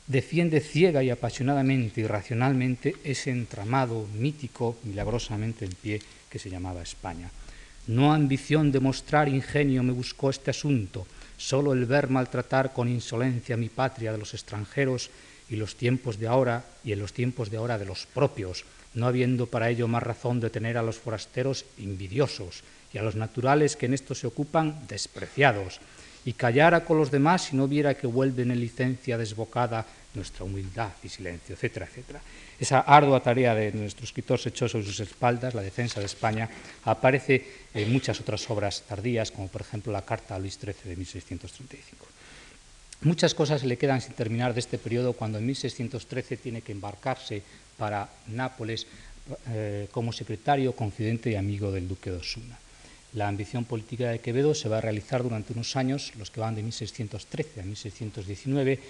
[0.06, 6.82] defiende ciega y apasionadamente y racionalmente ese entramado mítico, milagrosamente en pie, que se llamaba
[6.82, 7.30] España.
[7.86, 11.06] No ambición de mostrar ingenio me buscó este asunto,
[11.36, 15.10] solo el ver maltratar con insolencia mi patria de los extranjeros
[15.50, 18.64] y los tiempos de ahora y en los tiempos de ahora de los propios,
[18.94, 22.62] no habiendo para ello más razón de tener a los forasteros envidiosos
[22.92, 25.80] y a los naturales que en esto se ocupan despreciados,
[26.24, 30.90] y callara con los demás si no viera que vuelven en licencia desbocada nuestra humildad
[31.02, 32.20] y silencio, etcétera, etcétera.
[32.58, 36.48] Esa ardua tarea de nuestro escritor se echó sobre sus espaldas, la defensa de España,
[36.84, 37.44] aparece
[37.74, 42.06] en muchas otras obras tardías, como por ejemplo la Carta a Luis XIII de 1635.
[43.02, 47.42] Muchas cosas le quedan sin terminar de este periodo cuando en 1613 tiene que embarcarse
[47.76, 48.86] para Nápoles
[49.48, 52.58] eh, como secretario, confidente y amigo del duque de Osuna.
[53.14, 56.54] La ambición política de Quevedo se va a realizar durante unos años, los que van
[56.54, 58.80] de 1613 a 1619,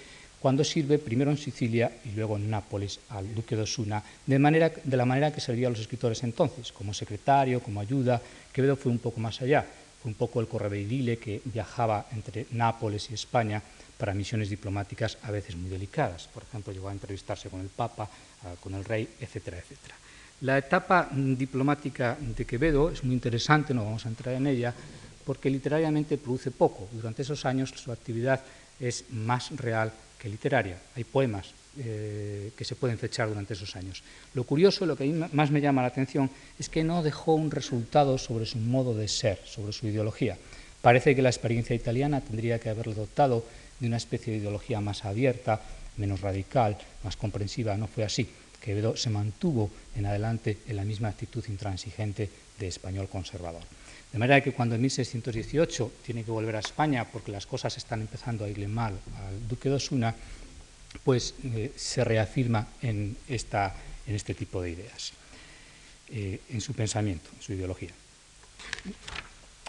[0.43, 4.73] cuando sirve primero en Sicilia y luego en Nápoles al duque de Osuna, de, manera,
[4.83, 8.19] de la manera que servían los escritores entonces, como secretario, como ayuda.
[8.51, 9.65] Quevedo fue un poco más allá,
[10.01, 13.63] fue un poco el correveidile que viajaba entre Nápoles y España
[13.97, 16.27] para misiones diplomáticas a veces muy delicadas.
[16.27, 18.09] Por ejemplo, llegó a entrevistarse con el Papa,
[18.59, 19.95] con el rey, etcétera, etcétera.
[20.41, 24.73] La etapa diplomática de Quevedo es muy interesante, no vamos a entrar en ella,
[25.23, 26.89] porque literariamente produce poco.
[26.91, 28.41] Durante esos años su actividad
[28.77, 29.93] es más real
[30.29, 30.77] literaria.
[30.95, 34.03] Hay poemas eh, que se pueden fechar durante esos años.
[34.33, 38.17] Lo curioso, lo que más me llama la atención, es que no dejó un resultado
[38.17, 40.37] sobre su modo de ser, sobre su ideología.
[40.81, 43.45] Parece que la experiencia italiana tendría que haberlo dotado
[43.79, 45.61] de una especie de ideología más abierta,
[45.97, 47.77] menos radical, más comprensiva.
[47.77, 48.29] No fue así.
[48.61, 53.63] Quevedo se mantuvo en adelante en la misma actitud intransigente de español conservador.
[54.13, 57.99] De manera que cuando en 1618 tiene que volver a España porque las cosas están
[58.01, 60.13] empezando a irle mal al duque de Osuna,
[61.03, 63.73] pues eh, se reafirma en, esta,
[64.05, 65.13] en, este tipo de ideas,
[66.09, 67.89] eh, en su pensamiento, en su ideología.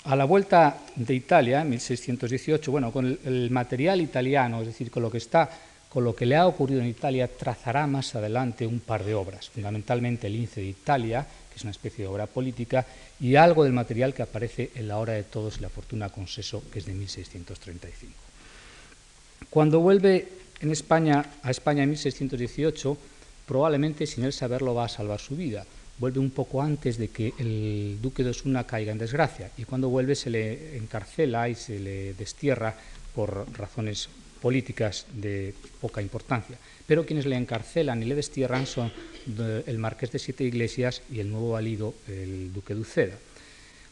[0.04, 5.02] A la vuelta de Italia, en 1618, bueno, con el, material italiano, es decir, con
[5.02, 5.48] lo que está,
[5.88, 9.48] con lo que le ha ocurrido en Italia, trazará más adelante un par de obras,
[9.48, 12.84] fundamentalmente el Lince de Italia, que es una especie de obra política,
[13.20, 16.26] y algo del material que aparece en La Hora de Todos y la Fortuna con
[16.26, 18.12] Seso, que es de 1635.
[19.48, 20.26] Cuando vuelve
[20.60, 22.98] en España, a España en 1618,
[23.46, 25.64] probablemente sin él saberlo va a salvar su vida
[25.98, 29.88] vuelve un poco antes de que el duque de Osuna caiga en desgracia y cuando
[29.88, 32.74] vuelve se le encarcela y se le destierra
[33.14, 34.08] por razones
[34.42, 36.58] políticas de poca importancia.
[36.86, 38.92] Pero quienes le encarcelan y le destierran son
[39.66, 43.18] el marqués de Siete Iglesias y el nuevo valido, el duque de Uceda.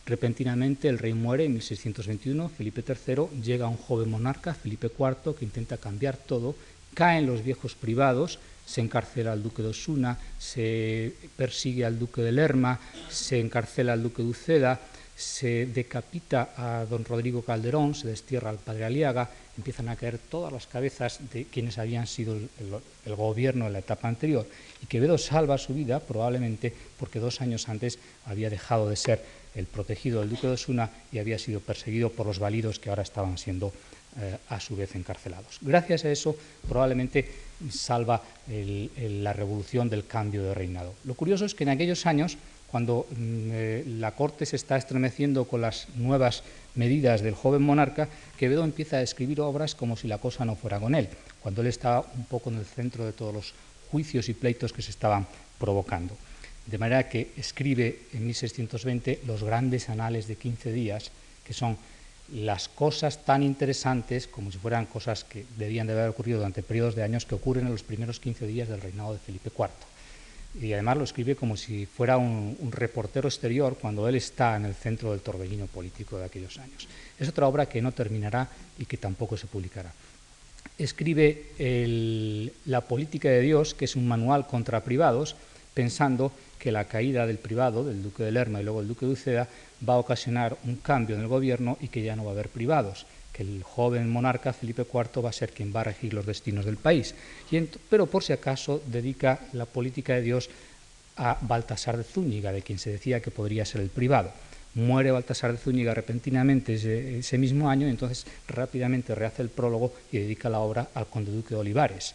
[0.04, 5.44] Repentinamente el rey muere en 1621, Felipe III, llega un joven monarca, Felipe IV, que
[5.44, 6.56] intenta cambiar todo,
[6.94, 12.32] caen los viejos privados, se encarcela al duque de Osuna, se persigue al duque de
[12.32, 14.80] Lerma, se encarcela al duque de Uceda,
[15.16, 20.52] se decapita a don Rodrigo Calderón, se destierra al padre Aliaga, empiezan a caer todas
[20.52, 24.46] las cabezas de quienes habían sido el, gobierno en la etapa anterior.
[24.82, 29.22] Y Quevedo salva su vida probablemente porque dos años antes había dejado de ser
[29.54, 33.02] el protegido del duque de Osuna y había sido perseguido por los válidos que ahora
[33.02, 33.72] estaban siendo
[34.18, 35.58] eh, a su vez encarcelados.
[35.60, 36.36] Gracias a eso
[36.68, 37.30] probablemente
[37.70, 40.94] salva la revolución del cambio de reinado.
[41.04, 42.36] Lo curioso es que en aquellos años,
[42.72, 46.42] cuando mm, eh, la corte se está estremeciendo con las nuevas
[46.74, 48.08] medidas del joven monarca,
[48.38, 51.10] Quevedo empieza a escribir obras como si la cosa no fuera con él,
[51.42, 53.54] cuando él está un poco en el centro de todos los
[53.90, 55.26] juicios y pleitos que se estaban
[55.58, 56.16] provocando.
[56.64, 61.10] De manera que escribe en 1620 los grandes anales de 15 días,
[61.44, 61.76] que son
[62.32, 66.94] las cosas tan interesantes como si fueran cosas que debían de haber ocurrido durante periodos
[66.94, 69.91] de años que ocurren en los primeros 15 días del reinado de Felipe IV.
[70.60, 74.74] Y además lo escribe como si fuera un, reportero exterior cuando él está en el
[74.74, 76.88] centro del torbellino político de aquellos años.
[77.18, 78.48] Es otra obra que no terminará
[78.78, 79.92] y que tampoco se publicará.
[80.76, 81.52] Escribe
[82.66, 85.36] La política de Dios, que es un manual contra privados,
[85.74, 89.12] pensando que la caída del privado, del duque de Lerma y luego el duque de
[89.12, 89.48] Uceda,
[89.88, 92.50] va a ocasionar un cambio en el gobierno y que ya no va a haber
[92.50, 96.26] privados, que el joven monarca Felipe IV va a ser quien va a regir los
[96.26, 97.14] destinos del país.
[97.88, 100.50] pero por si acaso dedica la política de Dios
[101.16, 104.32] a Baltasar de Zúñiga, de quien se decía que podría ser el privado.
[104.74, 106.74] Muere Baltasar de Zúñiga repentinamente
[107.18, 111.30] ese, mismo año, y entonces rápidamente rehace el prólogo y dedica la obra al conde
[111.30, 112.14] duque de Olivares,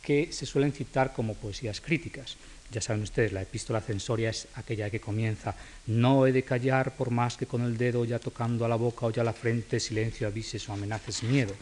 [0.01, 2.37] que se suelen citar como poesías críticas.
[2.71, 5.55] Ya saben ustedes, la epístola censoria es aquella que comienza,
[5.87, 9.05] no he de callar por más que con el dedo ya tocando a la boca
[9.05, 11.53] o ya a la frente silencio avises o amenaces miedo.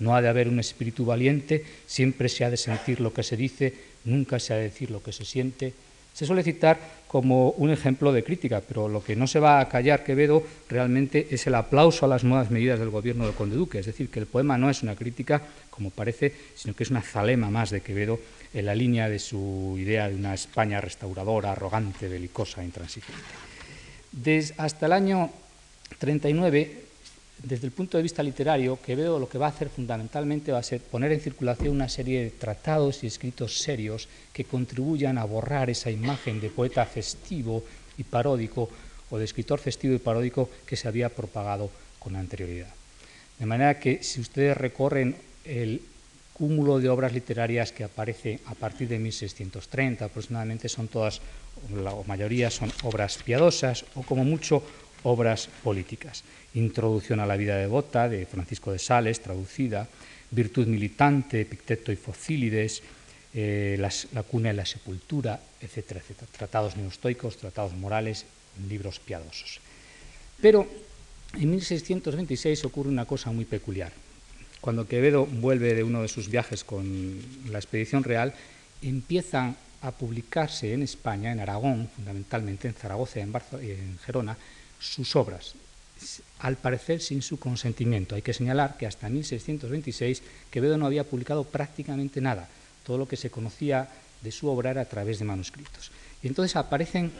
[0.00, 3.36] No ha de haber un espíritu valiente, siempre se ha de sentir lo que se
[3.36, 3.74] dice,
[4.04, 5.72] nunca se ha de decir lo que se siente,
[6.16, 9.68] se suele citar como un ejemplo de crítica, pero lo que no se va a
[9.68, 13.80] callar Quevedo realmente es el aplauso a las nuevas medidas del gobierno de Conde Duque,
[13.80, 17.02] es decir, que el poema no es una crítica, como parece, sino que es una
[17.02, 18.18] zalema más de Quevedo
[18.54, 23.20] en la línea de su idea de una España restauradora, arrogante, belicosa, intransigente.
[24.10, 25.30] Desde hasta el año
[25.98, 26.85] 39
[27.42, 30.62] desde el punto de vista literario, Quevedo lo que va a hacer fundamentalmente va a
[30.62, 35.68] ser poner en circulación una serie de tratados y escritos serios que contribuyan a borrar
[35.68, 37.62] esa imagen de poeta festivo
[37.98, 38.70] y paródico
[39.10, 42.72] o de escritor festivo y paródico que se había propagado con anterioridad.
[43.38, 45.14] De manera que si ustedes recorren
[45.44, 45.82] el
[46.32, 51.20] cúmulo de obras literarias que aparece a partir de 1630 aproximadamente, son todas,
[51.72, 54.62] la mayoría son obras piadosas o como mucho
[55.02, 56.24] obras políticas.
[56.54, 59.88] Introducción a la vida devota de Francisco de Sales, traducida,
[60.30, 62.82] Virtud militante, Picteto y Focílides,
[63.34, 66.30] eh, la cuna y la sepultura, etcétera, etcétera.
[66.32, 68.24] Tratados neostoicos, tratados morales,
[68.68, 69.60] libros piadosos.
[70.40, 70.66] Pero
[71.34, 73.92] en 1626 ocurre una cosa muy peculiar.
[74.60, 77.20] Cuando Quevedo vuelve de uno de sus viajes con
[77.50, 78.34] la expedición real,
[78.82, 83.22] empiezan a publicarse en España, en Aragón, fundamentalmente en Zaragoza y
[83.70, 84.36] en Gerona,
[84.78, 85.54] sus obras,
[86.40, 88.14] al parecer sin su consentimiento.
[88.14, 92.48] Hay que señalar que hasta 1626 Quevedo no había publicado prácticamente nada.
[92.84, 93.88] Todo lo que se conocía
[94.22, 95.90] de su obra era a través de manuscritos.
[96.22, 97.10] Y entonces aparecen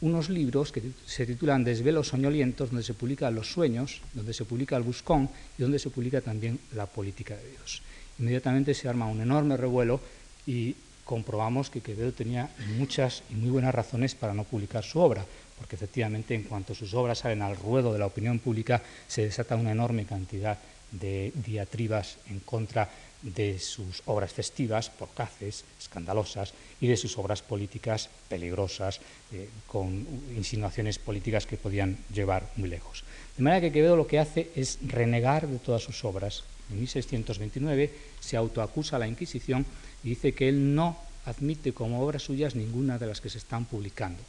[0.00, 4.76] unos libros que se titulan Desvelos soñolientos, donde se publican los sueños, donde se publica
[4.76, 7.82] el buscón y donde se publica también la política de Dios.
[8.18, 10.00] Inmediatamente se arma un enorme revuelo
[10.46, 12.48] y comprobamos que Quevedo tenía
[12.78, 15.24] muchas y muy buenas razones para no publicar su obra
[15.60, 19.56] porque efectivamente en cuanto sus obras salen al ruedo de la opinión pública se desata
[19.56, 20.56] una enorme cantidad
[20.90, 22.88] de diatribas en contra
[23.20, 29.00] de sus obras festivas, porcaces, escandalosas, y de sus obras políticas peligrosas,
[29.32, 33.04] eh, con insinuaciones políticas que podían llevar muy lejos.
[33.36, 36.44] De manera que Quevedo lo que hace es renegar de todas sus obras.
[36.70, 39.66] En 1629 se autoacusa a la Inquisición
[40.02, 40.96] y dice que él no
[41.26, 44.22] admite como obras suyas ninguna de las que se están publicando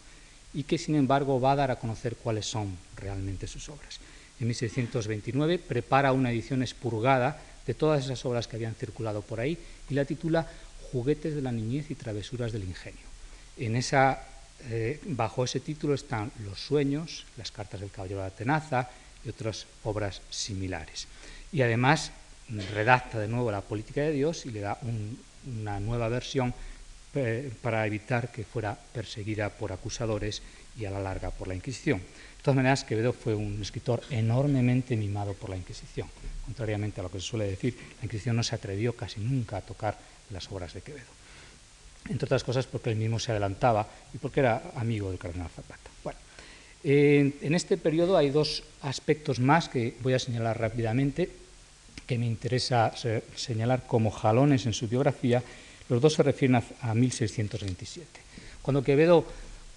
[0.54, 4.00] y que sin embargo va a dar a conocer cuáles son realmente sus obras.
[4.40, 9.58] En 1629 prepara una edición expurgada de todas esas obras que habían circulado por ahí
[9.90, 10.48] y la titula
[10.92, 13.06] Juguetes de la niñez y travesuras del ingenio.
[13.58, 14.24] En esa,
[14.70, 18.90] eh, bajo ese título están Los sueños, las cartas del caballero de la tenaza
[19.24, 21.08] y otras obras similares.
[21.52, 22.12] Y además
[22.74, 24.78] redacta de nuevo la política de Dios y le da
[25.46, 26.54] una nueva versión
[27.14, 30.42] eh, para evitar que fuera perseguida por acusadores
[30.80, 32.00] y a la larga por la Inquisición.
[32.00, 36.08] De todas maneras, Quevedo fue un escritor enormemente mimado por la Inquisición.
[36.46, 39.62] Contrariamente a lo que se suele decir, la Inquisición no se atrevió casi nunca a
[39.62, 39.98] tocar
[40.30, 41.12] las obras de Quevedo.
[42.08, 45.90] Entre otras cosas porque él mismo se adelantaba y porque era amigo del cardenal Zapata.
[46.06, 46.20] Bueno,
[46.84, 51.30] en este periodo hay dos aspectos más que voy a señalar rápidamente,
[52.08, 52.94] que me interesa
[53.36, 55.44] señalar como jalones en su biografía
[55.92, 58.08] los dos se refieren a, 1627.
[58.62, 59.26] Cuando Quevedo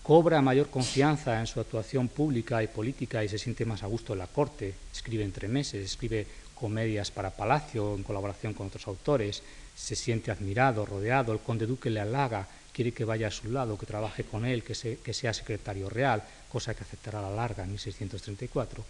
[0.00, 4.12] cobra mayor confianza en su actuación pública y política y se siente más a gusto
[4.12, 9.42] en la corte, escribe entre meses, escribe comedias para Palacio en colaboración con otros autores,
[9.74, 13.76] se siente admirado, rodeado, el conde duque le halaga, quiere que vaya a su lado,
[13.76, 14.74] que trabaje con él, que,
[15.12, 18.84] sea secretario real, cosa que aceptará a la larga en 1634.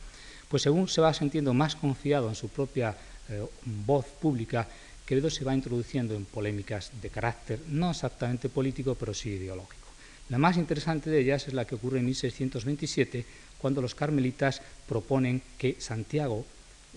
[0.47, 2.95] Pues según se va sintiendo más confiado en su propia
[3.31, 4.68] eh, voz pública,
[5.07, 9.84] Quevedo se va introduciendo en polémicas de carácter no exactamente político, pero sí ideológico.
[10.30, 13.24] La más interesante de ellas es la que ocurre en 1627,
[13.59, 16.46] cuando los carmelitas proponen que Santiago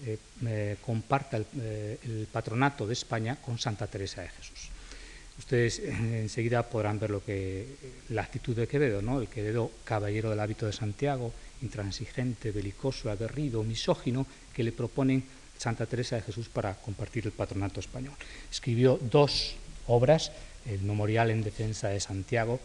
[0.05, 4.69] eh, eh, comparta eh, el, patronato de España con Santa Teresa de Jesús.
[5.39, 7.65] Ustedes enseguida podrán ver lo que
[8.09, 9.19] la actitud de Quevedo, ¿no?
[9.19, 11.31] El Quevedo, caballero del hábito de Santiago,
[11.61, 15.23] intransigente, belicoso, aguerrido, misógino, que le proponen
[15.57, 18.13] Santa Teresa de Jesús para compartir el patronato español.
[18.51, 19.55] Escribió dos
[19.87, 20.31] obras,
[20.65, 22.59] el Memorial en Defensa de Santiago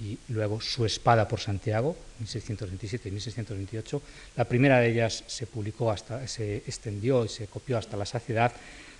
[0.00, 4.02] y luego Su espada por Santiago, 1627 y 1628.
[4.36, 8.52] La primera de ellas se publicó hasta, se extendió y se copió hasta la saciedad.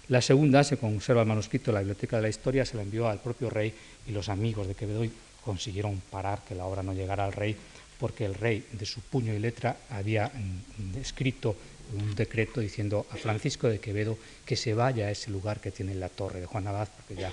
[0.09, 3.09] La segunda se conserva el manuscrito en la Biblioteca de la Historia, se la envió
[3.09, 3.75] al propio rey
[4.07, 5.05] y los amigos de Quevedo
[5.45, 7.57] consiguieron parar que la obra no llegara al rey
[7.99, 11.57] porque el rey de su puño y letra había mm, escrito
[11.93, 15.95] un decreto diciendo a Francisco de Quevedo que se vaya a ese lugar que tiene
[15.95, 17.33] la torre de Juan Abad, porque ya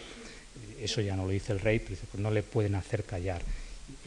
[0.81, 3.41] eso ya no lo dice el rey, pero pues no le pueden hacer callar.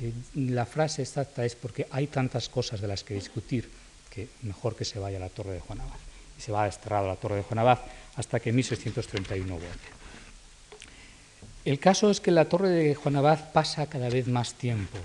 [0.01, 3.69] Eh, la frase exacta es porque hay tantas cosas de las que discutir
[4.11, 5.99] que mejor que se vaya a la torre de Juan Abad.
[6.39, 7.79] Y se va desterrado a la torre de Juan Abad
[8.17, 9.69] hasta que en 1631 vuelve.
[11.65, 14.99] El caso es que la torre de Juan Abad pasa cada vez más tiempo,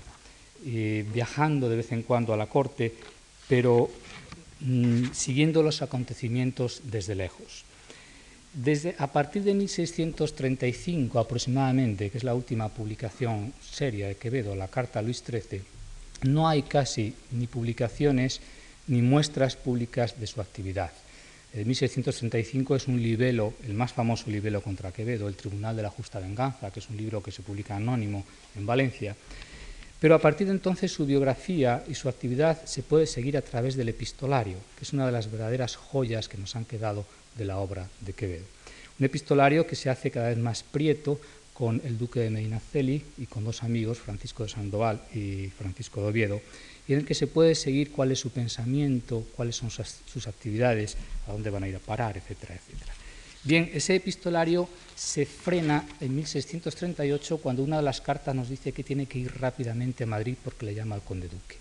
[0.66, 2.94] eh, viajando de vez en cuando a la corte,
[3.48, 3.90] pero
[4.60, 7.64] mm, siguiendo los acontecimientos desde lejos.
[8.52, 14.68] Desde, a partir de 1635 aproximadamente, que es la última publicación seria de Quevedo, la
[14.68, 15.62] Carta a Luis XIII,
[16.22, 18.40] no hay casi ni publicaciones
[18.88, 20.90] ni muestras públicas de su actividad.
[21.52, 25.90] En 1635 es un libelo, el más famoso libelo contra Quevedo, El Tribunal de la
[25.90, 28.24] Justa Venganza, que es un libro que se publica anónimo
[28.56, 29.16] en Valencia.
[30.00, 33.76] Pero a partir de entonces su biografía y su actividad se puede seguir a través
[33.76, 37.04] del epistolario, que es una de las verdaderas joyas que nos han quedado
[37.36, 38.44] de la obra de Quevedo.
[38.98, 41.20] Un epistolario que se hace cada vez más prieto
[41.52, 46.08] con el duque de Medinaceli y con dos amigos, Francisco de Sandoval y Francisco de
[46.08, 46.40] Oviedo,
[46.88, 50.96] y en el que se puede seguir cuál es su pensamiento, cuáles son sus actividades,
[51.28, 52.94] a dónde van a ir a parar, etcétera, etcétera.
[53.42, 58.84] Bien, ese epistolario se frena en 1638 cuando una de las cartas nos dice que
[58.84, 61.60] tiene que ir rápidamente a Madrid porque le llama al conde duque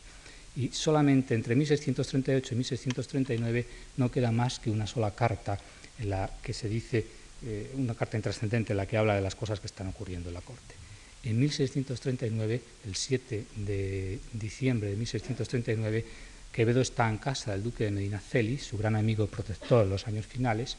[0.55, 3.65] y solamente entre 1638 y 1639
[3.97, 5.57] no queda más que una sola carta
[5.99, 7.05] en la que se dice,
[7.45, 10.33] eh, una carta intrascendente en la que habla de las cosas que están ocurriendo en
[10.33, 10.75] la corte.
[11.23, 16.05] En 1639, el 7 de diciembre de 1639,
[16.51, 20.07] Quevedo está en casa del duque de Medinaceli, su gran amigo y protector en los
[20.07, 20.77] años finales,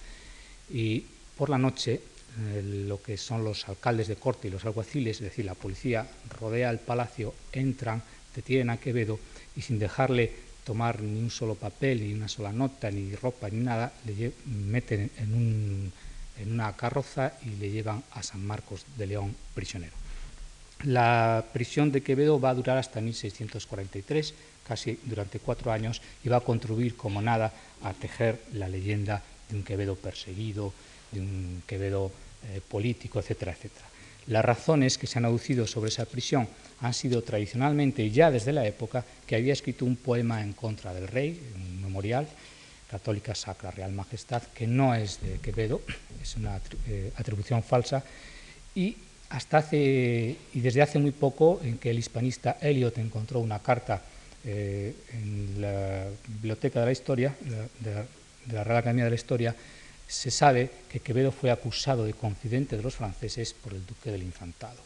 [0.70, 1.04] y
[1.36, 2.00] por la noche
[2.38, 6.06] eh, lo que son los alcaldes de corte y los alguaciles, es decir, la policía,
[6.38, 8.02] rodea el palacio, entran,
[8.34, 9.18] detienen a Quevedo
[9.56, 10.30] y sin dejarle
[10.64, 15.10] tomar ni un solo papel, ni una sola nota, ni ropa, ni nada, le meten
[15.18, 15.92] en,
[16.46, 19.92] una carroza y le llevan a San Marcos de León prisionero.
[20.84, 24.34] La prisión de Quevedo va a durar hasta 1643,
[24.66, 27.52] casi durante cuatro años, y va a contribuir como nada
[27.82, 30.72] a tejer la leyenda de un Quevedo perseguido,
[31.12, 32.10] de un Quevedo
[32.48, 33.86] eh, político, etcétera, etcétera.
[34.26, 36.48] Las razones que se han aducido sobre esa prisión
[36.80, 41.08] han sido tradicionalmente, ya desde la época, que había escrito un poema en contra del
[41.08, 42.26] rey, un memorial,
[42.90, 45.80] Católica Sacra Real Majestad, que no es de Quevedo,
[46.22, 48.04] es una eh, atribución falsa,
[48.74, 48.96] y
[49.30, 54.02] hasta hace, y desde hace muy poco, en que el hispanista Eliot encontró una carta
[54.44, 57.34] eh, en la Biblioteca de la Historia,
[57.80, 58.04] de la
[58.48, 59.54] Real Academia de la Historia,
[60.06, 64.22] se sabe que Quevedo fue acusado de confidente de los franceses por el duque del
[64.22, 64.80] Infantado.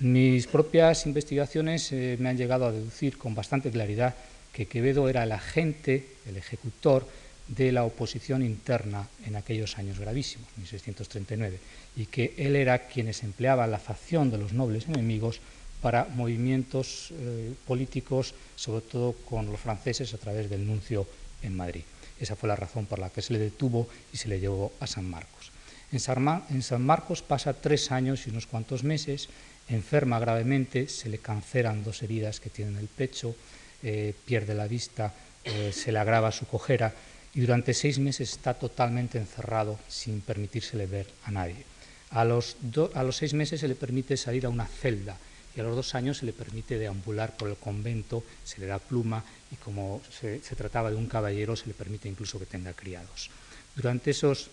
[0.00, 4.14] Mis propias investigaciones eh, me han llegado a deducir con bastante claridad
[4.52, 7.06] que Quevedo era el agente, el ejecutor
[7.48, 11.58] de la oposición interna en aquellos años gravísimos, 1639,
[11.96, 15.40] y que él era quienes empleaba la facción de los nobles enemigos
[15.80, 21.06] para movimientos eh, políticos, sobre todo con los franceses a través del nuncio
[21.42, 21.82] en Madrid.
[22.20, 24.86] Esa fue la razón por la que se le detuvo y se le llevó a
[24.86, 25.52] San Marcos.
[25.90, 29.28] En San, Marcos pasa tres años y unos cuantos meses,
[29.68, 33.34] enferma gravemente, se le canceran dos heridas que tiene en el pecho,
[33.82, 35.14] eh, pierde la vista,
[35.44, 36.92] eh, se le agrava su cojera
[37.34, 41.64] y durante seis meses está totalmente encerrado sin permitírsele ver a nadie.
[42.10, 42.56] A los,
[42.94, 45.16] a los seis meses se le permite salir a una celda
[45.56, 48.78] y a los dos años se le permite deambular por el convento, se le da
[48.78, 53.30] pluma y como se, trataba de un caballero se le permite incluso que tenga criados.
[53.74, 54.50] Durante esos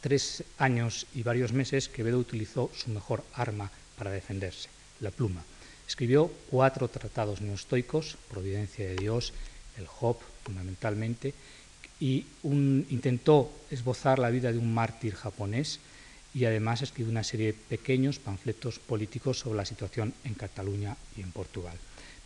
[0.00, 4.68] tres años y varios meses Quevedo utilizó su mejor arma para defenderse,
[5.00, 5.44] la pluma.
[5.86, 9.32] Escribió cuatro tratados neostoicos, Providencia de Dios,
[9.78, 11.34] el Job fundamentalmente,
[12.00, 15.80] y intentó esbozar la vida de un mártir japonés,
[16.34, 21.22] y además escribió una serie de pequeños panfletos políticos sobre la situación en Cataluña y
[21.22, 21.78] en Portugal.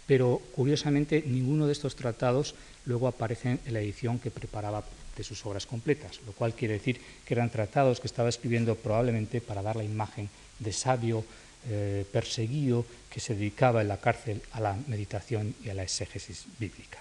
[0.06, 2.54] Pero curiosamente ninguno de estos tratados
[2.84, 4.84] luego aparecen en la edición que preparaba
[5.16, 9.40] de sus obras completas, lo cual quiere decir que eran tratados que estaba escribiendo probablemente
[9.40, 10.28] para dar la imagen
[10.58, 11.24] de sabio
[11.68, 16.46] eh, perseguido que se dedicaba en la cárcel a la meditación y a la exégesis
[16.58, 16.98] bíblica.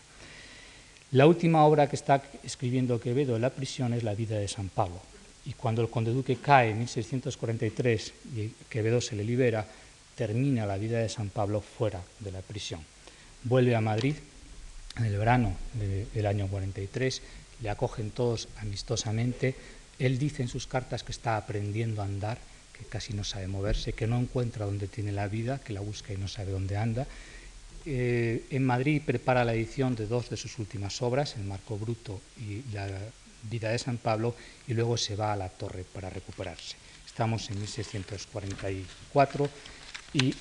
[1.11, 4.69] La última obra que está escribiendo Quevedo en la prisión es La vida de San
[4.69, 5.01] Pablo,
[5.45, 9.65] y cuando el conde duque cae en 1643 y Quevedo se le libera,
[10.19, 12.81] termina la vida de San Pablo fuera de la prisión.
[13.45, 14.15] Vuelve a Madrid
[14.97, 15.55] en el verano
[16.13, 17.21] del año 43,
[17.61, 19.55] le acogen todos amistosamente.
[19.97, 22.37] Él dice en sus cartas que está aprendiendo a andar,
[22.77, 26.11] que casi no sabe moverse, que no encuentra dónde tiene la vida, que la busca
[26.11, 27.07] y no sabe dónde anda.
[27.85, 32.19] Eh, en Madrid prepara la edición de dos de sus últimas obras, El Marco Bruto
[32.37, 32.89] y La
[33.49, 34.35] vida de San Pablo,
[34.67, 36.75] y luego se va a la torre para recuperarse.
[37.07, 39.49] Estamos en 1644
[40.13, 40.33] y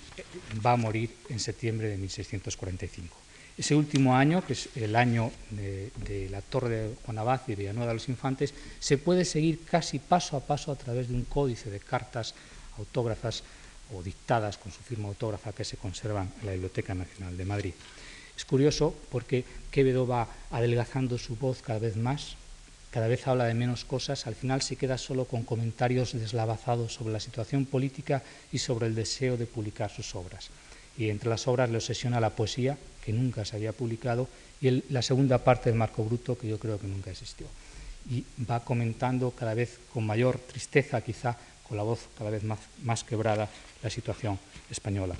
[0.64, 3.16] va a morir en septiembre de 1645.
[3.58, 7.88] Ese último año, que es el año de, la Torre de Juan Abad y Villanueva
[7.88, 11.68] de los Infantes, se puede seguir casi paso a paso a través de un códice
[11.68, 12.34] de cartas
[12.78, 13.42] autógrafas
[13.92, 17.74] o dictadas con su firma autógrafa que se conservan en la Biblioteca Nacional de Madrid.
[18.36, 22.36] Es curioso porque Quevedo va adelgazando su voz cada vez más,
[22.90, 27.12] cada vez habla de menos cosas, al final se queda solo con comentarios deslavazados sobre
[27.12, 30.48] la situación política y sobre el deseo de publicar sus obras.
[30.96, 34.28] Y entre las obras le obsesiona la poesía, que nunca se había publicado,
[34.60, 37.46] y la segunda parte del Marco Bruto, que yo creo que nunca existió.
[38.10, 41.36] Y va comentando cada vez con mayor tristeza, quizá
[41.68, 43.48] con la voz cada vez más, más quebrada,
[43.82, 44.38] la situación
[44.70, 45.14] española.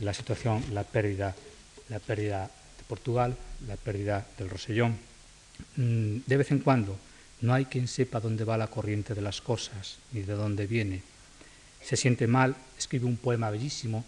[0.00, 1.34] La situación, la pérdida,
[1.88, 3.36] la pérdida de Portugal,
[3.68, 4.98] la pérdida del Rosellón,
[5.76, 6.98] de vez en cuando
[7.40, 11.02] no hay quien sepa dónde va la corriente de las cosas ni de dónde viene.
[11.82, 14.04] Se siente mal, escribe un poema bellísimo,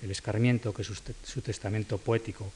[0.00, 0.92] El escarmiento, que es
[1.24, 2.52] su testamento poético,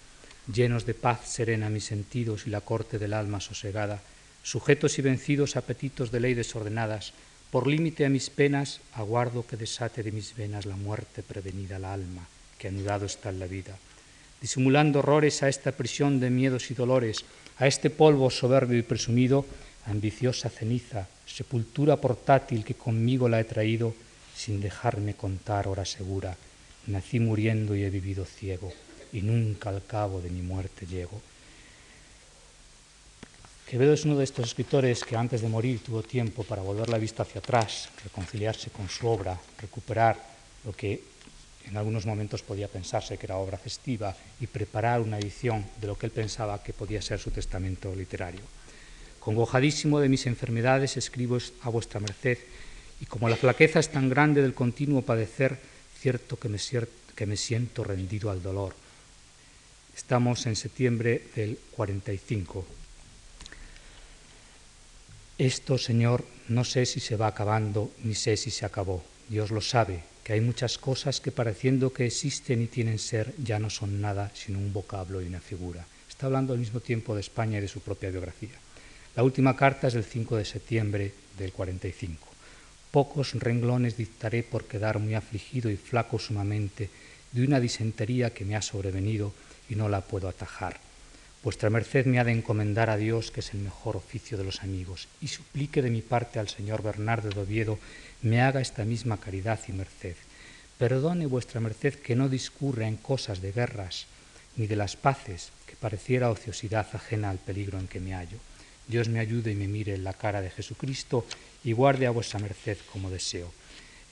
[0.47, 4.01] llenos de paz serena mis sentidos y la corte del alma sosegada,
[4.43, 7.13] sujetos y vencidos apetitos de ley desordenadas,
[7.51, 11.85] por límite a mis penas aguardo que desate de mis venas la muerte prevenida al
[11.85, 12.27] alma,
[12.59, 13.77] que anudado está en la vida.
[14.41, 17.25] Disimulando horrores a esta prisión de miedos y dolores,
[17.59, 19.45] a este polvo soberbio y presumido,
[19.87, 23.95] ambiciosa ceniza, sepultura portátil que conmigo la he traído,
[24.37, 26.37] sin dejarme contar hora segura,
[26.87, 28.73] nací muriendo y he vivido ciego,
[29.13, 31.21] y nunca al cabo de mi muerte llego.
[33.69, 36.99] Quevedo es uno de estos escritores que antes de morir tuvo tiempo para volver la
[36.99, 40.19] vista hacia atrás, reconciliarse con su obra, recuperar
[40.65, 41.12] lo que
[41.69, 45.97] en algunos momentos podía pensarse que era obra festiva y preparar una edición de lo
[45.97, 48.41] que él pensaba que podía ser su testamento literario.
[49.21, 52.39] Congojadísimo de mis enfermedades escribo a vuestra merced
[53.01, 55.59] y como la flaqueza es tan grande del continuo padecer,
[55.99, 56.59] cierto que me,
[57.15, 58.75] que me siento rendido al dolor.
[59.97, 62.67] Estamos en septiembre del 45.
[65.39, 69.05] Esto, Señor, no sé si se va acabando, ni sé si se acabó.
[69.29, 73.59] Dios lo sabe, que hay muchas cosas que pareciendo que existen y tienen ser ya
[73.59, 75.85] no son nada sino un vocablo y una figura.
[76.09, 78.55] Está hablando al mismo tiempo de España y de su propia biografía.
[79.17, 82.29] La última carta es del 5 de septiembre del 45.
[82.91, 86.89] Pocos renglones dictaré por quedar muy afligido y flaco sumamente
[87.33, 89.33] de una disentería que me ha sobrevenido
[89.69, 90.79] y no la puedo atajar.
[91.43, 94.63] Vuestra merced me ha de encomendar a Dios, que es el mejor oficio de los
[94.63, 97.81] amigos, y suplique de mi parte al señor Bernardo de Oviedo
[98.23, 100.15] me haga esta misma caridad y merced.
[100.79, 104.07] Perdone vuestra merced que no discurra en cosas de guerras
[104.57, 108.39] ni de las paces, que pareciera ociosidad ajena al peligro en que me hallo.
[108.87, 111.27] Dios me ayude y me mire en la cara de Jesucristo
[111.65, 113.53] y guarde a vuestra merced como deseo.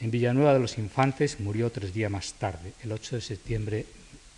[0.01, 3.86] En Villanueva de los Infantes murió tres días más tarde, el 8 de septiembre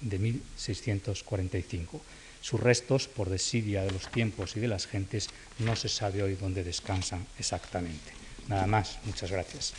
[0.00, 2.02] de 1645.
[2.42, 6.34] Sus restos, por desidia de los tiempos y de las gentes, no se sabe hoy
[6.34, 8.12] dónde descansan exactamente.
[8.48, 9.72] Nada más, muchas gracias.